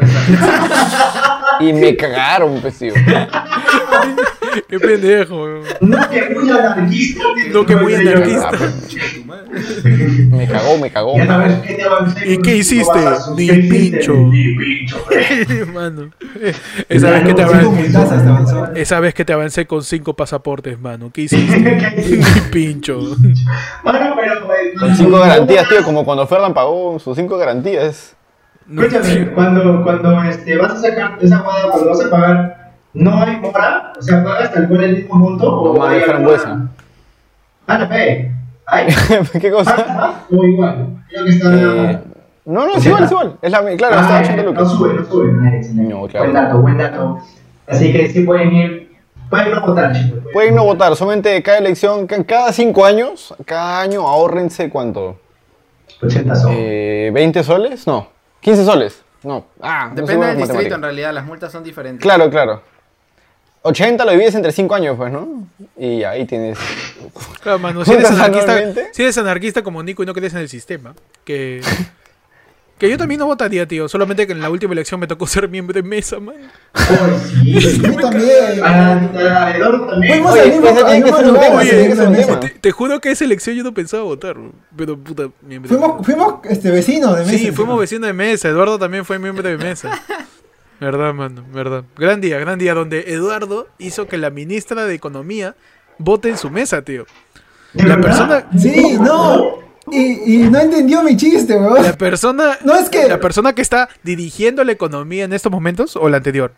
[1.58, 2.94] Y me cagaron, pues, tío.
[4.68, 5.46] Qué pendejo,
[5.80, 7.22] no que muy anarquista.
[7.52, 8.50] No que muy anarquista.
[8.52, 8.58] Ah,
[9.50, 11.14] pues, me cagó, me cagó.
[12.24, 12.98] ¿Y qué hiciste?
[13.36, 14.14] Ni pincho.
[14.14, 14.96] Ni pincho.
[15.72, 16.10] mano.
[16.88, 18.80] Esa vez que te avancé.
[18.80, 21.10] Esa vez que te avancé con cinco pasaportes, mano.
[21.12, 21.58] ¿Qué hiciste?
[21.96, 23.00] Ni pincho.
[23.84, 24.34] Mano, pero.
[24.54, 28.16] eh, Con cinco garantías, tío, como cuando Ferdan pagó sus cinco garantías.
[28.72, 32.59] Escúchame, cuando, cuando este, vas a sacar esa guada, cuando vas a pagar,
[32.94, 33.92] ¿no hay mora?
[33.98, 35.60] O sea, ¿pagas tal cual el mismo monto?
[35.62, 36.68] ¿O No, hay frambuesa.
[37.66, 37.88] Ah, no,
[39.40, 39.94] ¿Qué ¿pagas cosa?
[39.94, 41.04] más o igual?
[41.08, 41.54] Creo que está...
[41.54, 42.00] Eh,
[42.46, 43.36] no, no, es igual, es igual.
[43.42, 44.70] Es la, claro, está Ah, 80 no lucas.
[44.72, 45.30] sube, no sube.
[45.42, 45.94] Ah, excelente.
[45.94, 46.24] No, claro.
[46.26, 47.18] Buen dato, buen dato.
[47.68, 48.96] Así que sí pueden ir,
[49.28, 50.20] pueden no votar, chicos.
[50.32, 55.18] Pueden no votar, solamente cada elección, ca- cada cinco años, cada año ahorrense cuánto?
[56.02, 56.52] 80 son.
[56.54, 57.86] Eh, ¿20 soles?
[57.86, 58.08] No,
[58.40, 59.04] 15 soles.
[59.22, 62.02] No, ah, no sé Depende del distrito, en realidad, las multas son diferentes.
[62.02, 62.62] Claro, claro.
[63.62, 65.46] 80 lo divides entre 5 años, pues, ¿no?
[65.76, 66.58] Y ahí tienes.
[67.42, 70.40] Claro, mano, si eres, ¿Juntas anarquista, si eres anarquista como Nico y no crees en
[70.40, 70.94] el sistema,
[71.24, 71.60] que,
[72.78, 73.86] que yo también no votaría, tío.
[73.86, 76.36] Solamente que en la última elección me tocó ser miembro de mesa, man.
[76.72, 77.82] Ay, sí.
[77.84, 78.62] A mí también.
[80.08, 82.40] Fuimos Oye, al mismo, tema.
[82.62, 84.36] Te, juro que esa elección yo no pensaba votar,
[84.74, 87.38] pero puta, miembro Fuimos, fuimos este, vecinos de mesa.
[87.38, 88.48] Sí, fuimos vecinos de mesa.
[88.48, 89.90] Eduardo también fue miembro de mesa.
[90.80, 91.84] Verdad, mano, verdad.
[91.96, 95.54] Gran día, gran día donde Eduardo hizo que la ministra de Economía
[95.98, 97.04] vote en su mesa, tío.
[97.74, 98.48] ¿De La verdad?
[98.48, 99.60] persona, Sí, no.
[99.92, 101.82] Y, y no entendió mi chiste, weón.
[101.82, 105.96] la persona, No, es que- la persona que está dirigiendo la economía en estos momentos
[105.96, 106.52] o la anterior.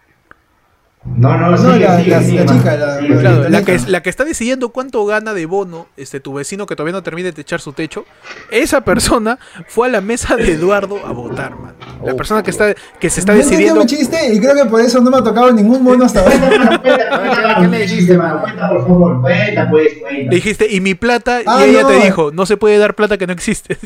[1.05, 3.77] No, no, No, sigue, la- sigue, la- sigue, la chica, la- la- Claro, la que,
[3.89, 7.29] la que está decidiendo cuánto gana de bono este tu vecino que todavía no termina
[7.33, 8.05] de echar su techo,
[8.53, 9.37] esa persona
[9.67, 11.75] fue a la mesa de Eduardo a votar, man.
[12.05, 15.01] La persona que está que se está decidiendo mi chiste y creo que por eso
[15.01, 16.81] no me ha tocado ningún mono hasta ahora.
[17.61, 18.41] ¿Qué le dijiste, mano?
[18.41, 19.21] Cuenta, por favor.
[19.23, 20.23] Cuenta, pues, cuenta.
[20.31, 21.89] le dijiste y mi plata Ah, y ella no.
[21.89, 23.77] te dijo, no se puede dar plata que no existe.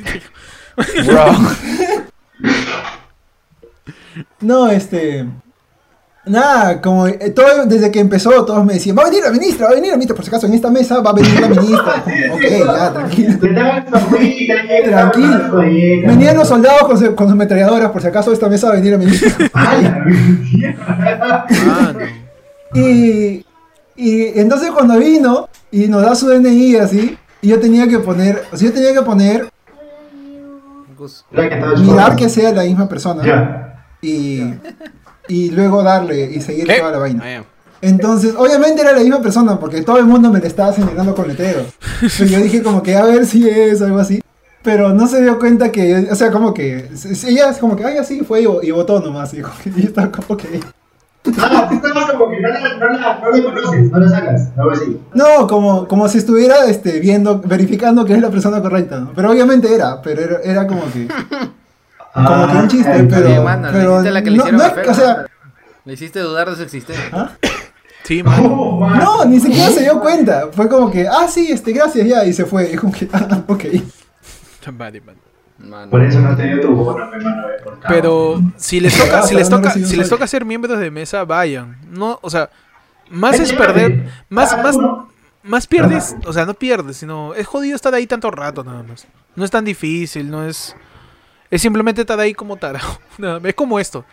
[1.07, 1.25] Bro.
[4.41, 5.27] No, este.
[6.29, 9.67] Nada, como eh, todo, desde que empezó, todos me decían, va a venir la ministra,
[9.67, 11.49] va a venir la ministra, por si acaso en esta mesa va a venir la
[11.49, 12.03] ministra.
[12.33, 13.39] Ok, ya, tranquilo.
[14.85, 15.57] Tranquilo.
[16.07, 18.77] Venían los soldados con, su- con sus metralladoras, por si acaso esta mesa va a
[18.77, 19.33] venir la ministra.
[22.75, 23.45] Y,
[23.97, 28.43] y entonces cuando vino y nos da su DNI así, y yo tenía que poner,
[28.53, 29.49] o sea, yo tenía que poner,
[31.79, 33.87] mirar que sea la misma persona Ya.
[34.03, 34.41] y,
[35.29, 36.79] y luego darle y seguir ¿Qué?
[36.79, 37.45] toda la vaina.
[37.83, 41.29] Entonces, obviamente era la misma persona porque todo el mundo me le estaba señalando con
[41.29, 41.67] letreros.
[42.01, 44.23] Pero yo dije como que a ver si es algo así.
[44.63, 46.89] Pero no se dio cuenta que, o sea, como que,
[47.29, 49.33] ella es como que, ay, así fue y, y votó nomás.
[49.35, 50.59] Y, como que- y yo estaba como que,
[51.39, 54.49] Ah, tú estabas como que no la, no la, no la conoces, no la sacas,
[54.57, 55.01] algo así.
[55.13, 59.13] no, como, como si estuviera este, viendo, verificando que es la persona correcta, ¿no?
[59.15, 61.09] Pero obviamente era, pero era, era como que,
[62.25, 64.53] como que un chiste, Ah, pero, Oye, mano, le pero hiciste la que le no,
[64.53, 65.27] no es- o sea.
[65.85, 67.05] Le hiciste dudar de su existencia.
[67.13, 67.31] ¿ah?
[68.03, 68.41] Sí, man.
[68.45, 68.99] Oh, man.
[68.99, 70.49] no, ni siquiera se dio cuenta.
[70.53, 72.73] Fue como que, ah, sí, este, gracias, ya, y se fue.
[72.73, 73.65] Y como que, ah, ok.
[74.73, 75.17] Vale, man.
[75.91, 77.25] Por eso no te dio tu bono, mi.
[77.89, 81.79] Pero si les toca, si les toca, si les toca ser miembros de mesa, vayan.
[81.91, 82.51] No, o sea,
[83.11, 84.77] más es perder, más, más,
[85.43, 89.07] más pierdes, o sea, no pierdes, sino es jodido estar ahí tanto rato nada más.
[89.35, 90.75] No es tan difícil, no es,
[91.51, 92.99] es simplemente estar ahí como tarao.
[93.19, 94.05] Nada más, Es como esto.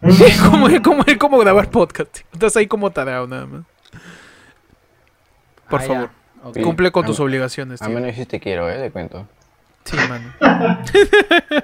[0.00, 2.12] Es como, es como, es como grabar podcast.
[2.12, 2.24] tío.
[2.32, 3.62] Estás ahí como tarao nada más.
[5.68, 6.10] Por Ah, favor,
[6.62, 7.94] cumple con tus obligaciones, A tío.
[7.98, 9.26] menos si te quiero, eh, te cuento.
[9.84, 10.32] Sí, mano.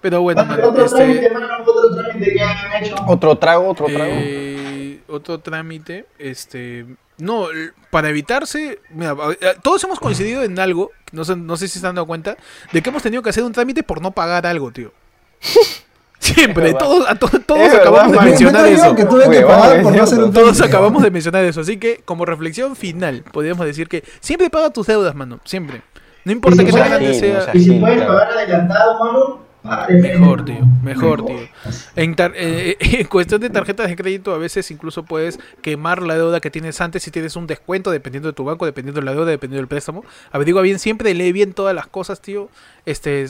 [0.00, 2.94] Pero bueno, Otro, mano, otro este, trámite, mano, otro trámite que han hecho.
[3.08, 4.04] Otro trago, otro trago.
[4.14, 6.86] Eh, otro trámite, este,
[7.18, 7.46] no,
[7.90, 11.80] para evitarse, mira, a- a- todos hemos coincidido en algo, no sé, no sé si
[11.80, 12.36] se han dado cuenta,
[12.72, 14.92] de que hemos tenido que hacer un trámite por no pagar algo, tío.
[16.18, 18.94] Siempre, todos, a to- todos Es verdad, acabamos de mencionar Me- me eso.
[18.96, 20.26] que tuve que Huevón, pagar es por no hacer cierto.
[20.26, 24.48] un Todos acabamos de mencionar eso, así que como reflexión final, podríamos decir que siempre
[24.50, 25.82] paga tus deudas, mano, siempre.
[26.24, 27.50] No importa que tan grande sea.
[27.54, 29.45] Y si puedes pagar adelantado, mano,
[29.90, 31.48] Mejor, tío, mejor, tío.
[31.96, 36.40] En, eh, en cuestión de tarjetas de crédito, a veces incluso puedes quemar la deuda
[36.40, 39.30] que tienes antes si tienes un descuento, dependiendo de tu banco, dependiendo de la deuda,
[39.30, 40.04] dependiendo del préstamo.
[40.30, 42.48] Averigua bien siempre, lee bien todas las cosas, tío.
[42.84, 43.26] Este,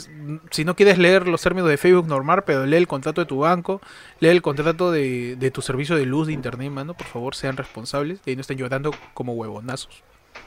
[0.50, 3.38] si no quieres leer los términos de Facebook normal, pero lee el contrato de tu
[3.38, 3.80] banco,
[4.20, 6.94] lee el contrato de, de tu servicio de luz de internet, mano.
[6.94, 10.02] Por favor, sean responsables y no estén llorando como huevonazos.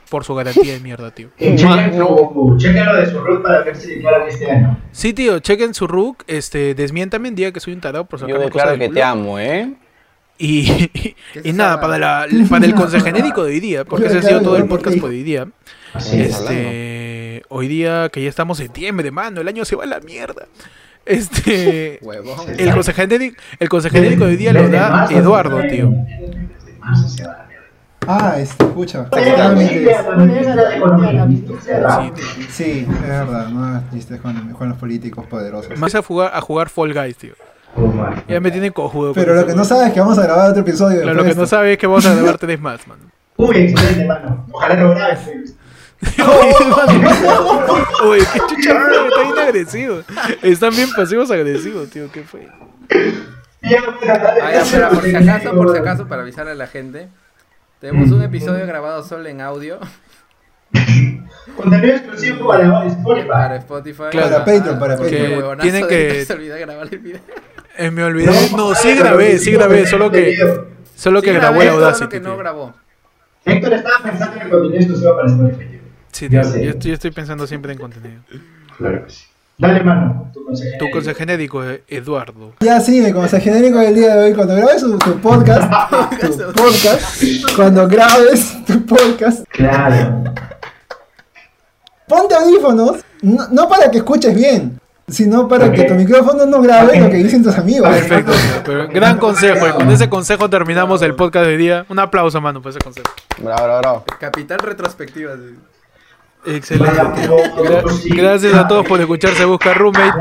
[0.09, 1.29] Por su garantía de mierda, tío.
[1.39, 4.77] Chequen, su, chequen lo de su root para ver si declaran este año.
[4.91, 8.45] Sí, tío, chequen su RUC, este, desmiéntame, diga que soy un tarado por Yo sacarme
[8.45, 9.73] declaro cosas del que te amo, ¿eh?
[10.39, 14.19] Y, ¿Qué y nada, para, la, para el consejo genérico de hoy día, porque ese
[14.19, 15.47] ha sido todo el podcast por hoy día.
[15.93, 16.39] Así es.
[16.39, 19.99] Este, hoy día que ya estamos en septiembre, mano, el año se va a la
[19.99, 20.47] mierda.
[21.05, 21.99] Este,
[22.57, 25.93] el consejo genérico, el consejo genérico de hoy día lo da Eduardo, tío.
[28.11, 29.07] Ah, este, escucha.
[32.49, 35.77] Sí, es verdad, no chistes con, con los políticos poderosos.
[35.77, 37.33] Más a jugar, a jugar Fall Guys, tío.
[38.27, 39.13] Ya me tiene cojudo.
[39.13, 41.03] Pero lo que no sabes es que vamos a grabar otro episodio.
[41.03, 41.55] Claro, lo que no de esto.
[41.55, 43.03] sabe es que vamos a grabar tres más, mano.
[43.37, 44.47] Uy, excelente, mano.
[44.51, 45.19] Ojalá lo grabes.
[48.09, 49.99] Uy, qué chucha, está bien agresivo.
[50.41, 52.47] Están bien pasivos agresivos, tío, ¿qué fue?
[52.87, 53.13] Pues,
[53.61, 57.09] Ah, ya, pero por si acaso, por si acaso, para avisarle a la gente,
[57.79, 59.79] tenemos un episodio grabado solo en audio
[61.55, 63.27] Contenido exclusivo para Spotify.
[63.27, 64.03] para Spotify.
[64.11, 64.29] Claro.
[64.29, 65.31] Para Patreon, para Patreon.
[65.39, 67.19] huevonazo Tienen que- Se olvidó grabar el video.
[67.77, 68.31] Eh, me olvidé.
[68.55, 70.35] No, sí grabé, sí grabé, solo que
[70.95, 72.09] solo que Sí, grabó grabé el Audacity.
[72.09, 72.73] que no grabó.
[73.45, 75.79] Héctor estaba pensando en el contenido exclusivo para Spotify.
[76.11, 76.63] Sí, tío, Ya sé.
[76.63, 78.21] yo estoy, yo estoy pensando siempre en contenido.
[78.77, 79.25] Claro que sí.
[79.59, 80.31] Dale, mano.
[80.33, 80.77] Tu consejo.
[80.79, 82.53] Tu consejo genérico, eh, Eduardo.
[82.61, 84.33] Ya sí, me consejo genérico del día de hoy.
[84.33, 85.69] Cuando grabes tu, tu podcast,
[86.21, 87.23] tu podcast,
[87.57, 90.23] cuando grabes tu podcast, Claro.
[92.07, 94.79] ponte audífonos, no, no para que escuches bien,
[95.09, 97.89] sino para que tu micrófono no grabe lo que dicen tus amigos.
[97.89, 98.31] Perfecto,
[98.65, 99.67] pero gran consejo.
[99.67, 101.85] y Con ese consejo terminamos el podcast de día.
[101.89, 103.09] Un aplauso, mano, por ese consejo.
[103.39, 104.03] Bravo, bravo, bravo.
[104.19, 105.33] Capital retrospectiva.
[105.35, 105.55] sí.
[106.45, 106.93] Excelente.
[107.27, 110.17] Gra- gracias a todos por escuchar Se Busca Roommate.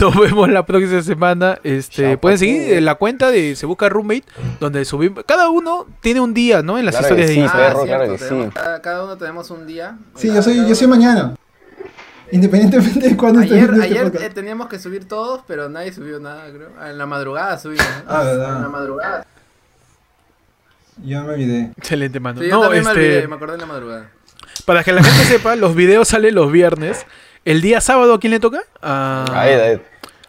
[0.00, 1.58] Nos vemos la próxima semana.
[1.64, 4.24] Este, pueden seguir en la cuenta de Se Busca Roommate,
[4.60, 5.24] donde subimos.
[5.26, 6.78] Cada uno tiene un día, ¿no?
[6.78, 7.86] En las Claro historias que de Instagram.
[7.86, 8.50] claro sí.
[8.54, 9.98] Cada, cada uno tenemos un día.
[10.14, 11.34] Sí, yo soy, yo soy mañana.
[12.32, 16.20] Independientemente de cuándo estés Ayer, este ayer eh, teníamos que subir todos, pero nadie subió
[16.20, 16.68] nada, creo.
[16.78, 17.84] Ah, En la madrugada subimos.
[17.84, 18.04] ¿no?
[18.06, 18.56] Ah, verdad.
[18.56, 19.26] En la madrugada.
[21.02, 21.72] Yo me olvidé.
[21.76, 22.40] Excelente, mano.
[22.40, 24.10] Sí, yo no, también me este, olvidé, me acordé en la madrugada.
[24.62, 27.06] Para que la gente sepa, los videos salen los viernes.
[27.44, 28.60] El día sábado, ¿a quién le toca?
[28.82, 29.80] A, A Ed, a Ed.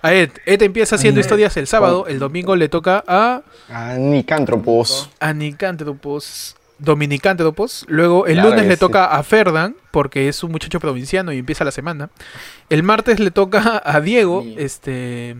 [0.01, 0.29] a Ed.
[0.45, 1.25] Ed empieza haciendo Ed.
[1.25, 2.05] historias el sábado.
[2.07, 5.09] El domingo le toca a A Nicántropos.
[5.19, 6.55] Anicántropos.
[6.79, 7.86] Dominicántropos.
[7.88, 8.79] Luego el Claro lunes le sí.
[8.79, 12.09] toca a Ferdan, porque es un muchacho provinciano y empieza la semana.
[12.69, 14.55] El martes le toca a Diego, Sí.
[14.57, 15.36] este.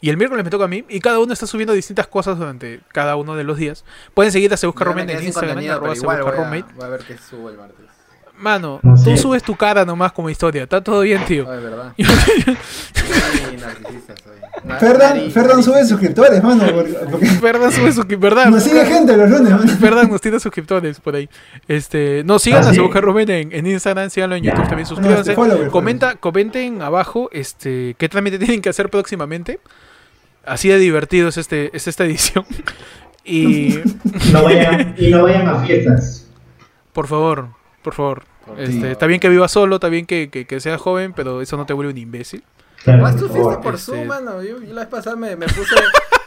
[0.00, 0.84] Y el miércoles me toca a mí.
[0.88, 3.84] Y cada uno está subiendo distintas cosas durante cada uno de los días.
[4.14, 6.38] Pueden seguir a Se Busca Roommate en Instagram, contenido, arroba pero Se igual Busca voy
[6.38, 6.74] a, Roommate.
[6.76, 7.86] voy a ver qué subo el martes.
[8.38, 9.20] Mano, tú es.
[9.20, 10.64] subes tu cara nomás como historia.
[10.64, 11.46] Está todo bien, tío.
[11.48, 11.92] Oh, es verdad.
[11.96, 14.36] Soy narcisista, soy.
[14.64, 16.64] Na- Ferdan, Ferdan sube suscriptores, mano.
[17.10, 18.34] Porque, Ferdan sube suscriptores.
[18.36, 18.50] ¿Verdad?
[18.50, 19.68] nos sigue gente los lunes, mano.
[19.68, 21.28] Ferdan nos tiene suscriptores por ahí.
[21.68, 22.78] Este, no, sigan ¿Ah, a sí?
[22.78, 25.20] Roommate en, en Instagram, síganlo en YouTube también, suscríbanse.
[25.20, 29.60] este, follower, Comenta, comenten abajo este qué trámite tienen que hacer próximamente.
[30.44, 32.44] Así de divertido es este, es esta edición.
[33.24, 33.80] Y
[34.32, 36.26] No vayan, y no vayan a fiestas.
[36.92, 37.48] por favor,
[37.86, 38.22] por favor.
[38.44, 41.40] Por Este, está bien que viva solo, está bien que, que, que seas joven, pero
[41.40, 42.42] eso no te vuelve un imbécil.
[42.82, 44.42] Claro, Haz por tu fiesta por Este- Zoom, mano.
[44.42, 45.74] Yo, yo la vez pasada me, me puse,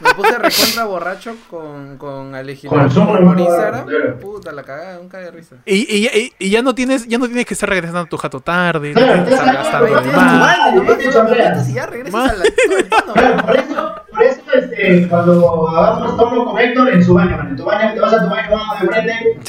[0.00, 3.86] me puse recontra borracho con, con Alejandro Con Zoom, por, Instagram.
[4.20, 5.56] Puta, la cagada, un caga de risa.
[5.66, 8.16] Y, y, y- y ya no tienes, ya no tienes que estar regresando a tu
[8.16, 11.68] jato tarde, no Claro, tienes que estar claro, gastando más.
[11.68, 12.44] y ya regresas a la
[13.42, 17.48] por eso, por eso este, cuando hagamos tono con Héctor en su baño, man.
[17.50, 18.49] En tu baño, te vas a tu baño,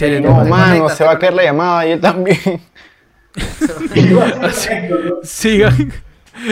[0.09, 0.21] de.
[0.21, 2.37] No, mano, se va a caer la llamada y él también.
[5.23, 5.93] Sigan,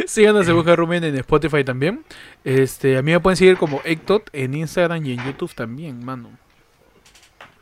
[0.08, 2.06] sigan a Se Busca Rumen en Spotify también.
[2.43, 6.30] Este, a mí me pueden seguir como Ectot en Instagram y en YouTube también, mano.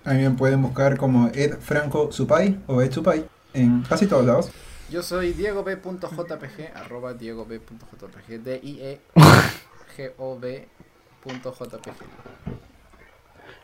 [0.04, 4.26] A mí me pueden buscar como Ed Franco Supay o Ed Supay en casi todos
[4.26, 4.52] lados.
[4.90, 9.08] Yo soy diegob.jpg, arroba diegob.jpg, D-I-E-G-O-B.jpg.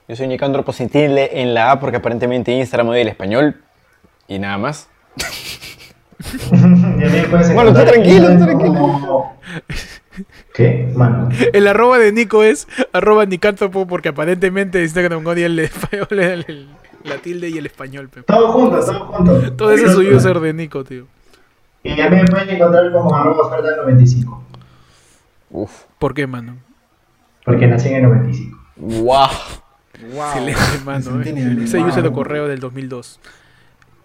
[0.08, 3.62] Yo soy Nicandro Sentirle en la A porque aparentemente Instagram odia el español.
[4.28, 4.90] Y nada más.
[7.54, 9.30] Bueno, tú tranquilo, tú tranquilo.
[10.54, 10.92] ¿Qué?
[10.96, 11.28] Mano.
[11.52, 16.70] El arroba de Nico es arroba Nicántropo porque aparentemente Instagram odia el español, el- el-
[17.04, 18.08] la tilde y el español.
[18.08, 18.24] pe.
[18.24, 19.58] Todos juntos, todos juntos.
[19.58, 21.08] Todo ese es su user de Nico, tío.
[21.84, 24.40] Y a mí me pueden encontrar como arroba oferta95.
[25.50, 25.72] Uf.
[26.00, 26.56] ¿Por qué, mano?
[27.44, 28.58] Porque nací en el 95.
[28.78, 29.28] Wow.
[30.12, 31.02] Excelente, mano.
[31.02, 31.64] Centennial, eh.
[31.66, 31.88] Ese wow.
[31.88, 33.20] user de correo del 2002.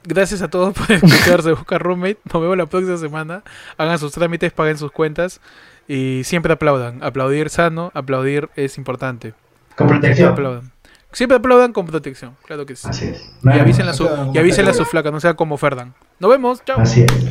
[0.05, 2.18] Gracias a todos por escucharse Busca Roommate.
[2.32, 3.42] Nos vemos la próxima semana.
[3.76, 5.40] Hagan sus trámites, paguen sus cuentas.
[5.86, 7.03] Y siempre aplaudan.
[7.03, 9.34] Aplaudir sano, aplaudir es importante.
[9.76, 10.32] Con Siempre protección.
[10.32, 10.72] aplaudan.
[11.12, 12.86] Siempre aplaudan con protección, claro que sí.
[12.88, 13.32] Así es.
[13.42, 14.86] Y avísenle a su, y con avísenle a su protección.
[14.88, 15.94] flaca, no sea como Ferdan.
[16.18, 16.80] Nos vemos, chao.
[16.80, 17.30] Así es.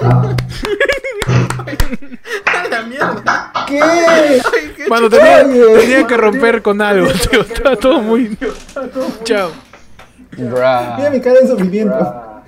[0.00, 0.34] Ah.
[2.70, 3.52] ¡La mierda!
[3.66, 3.80] ¿Qué?
[3.82, 4.40] Ay,
[4.76, 7.40] qué Mano, tenía, tenía que romper con algo, tío.
[7.42, 8.36] Está todo muy.
[9.24, 9.50] Chao.
[10.36, 12.42] Mira mi cara de sufrimiento.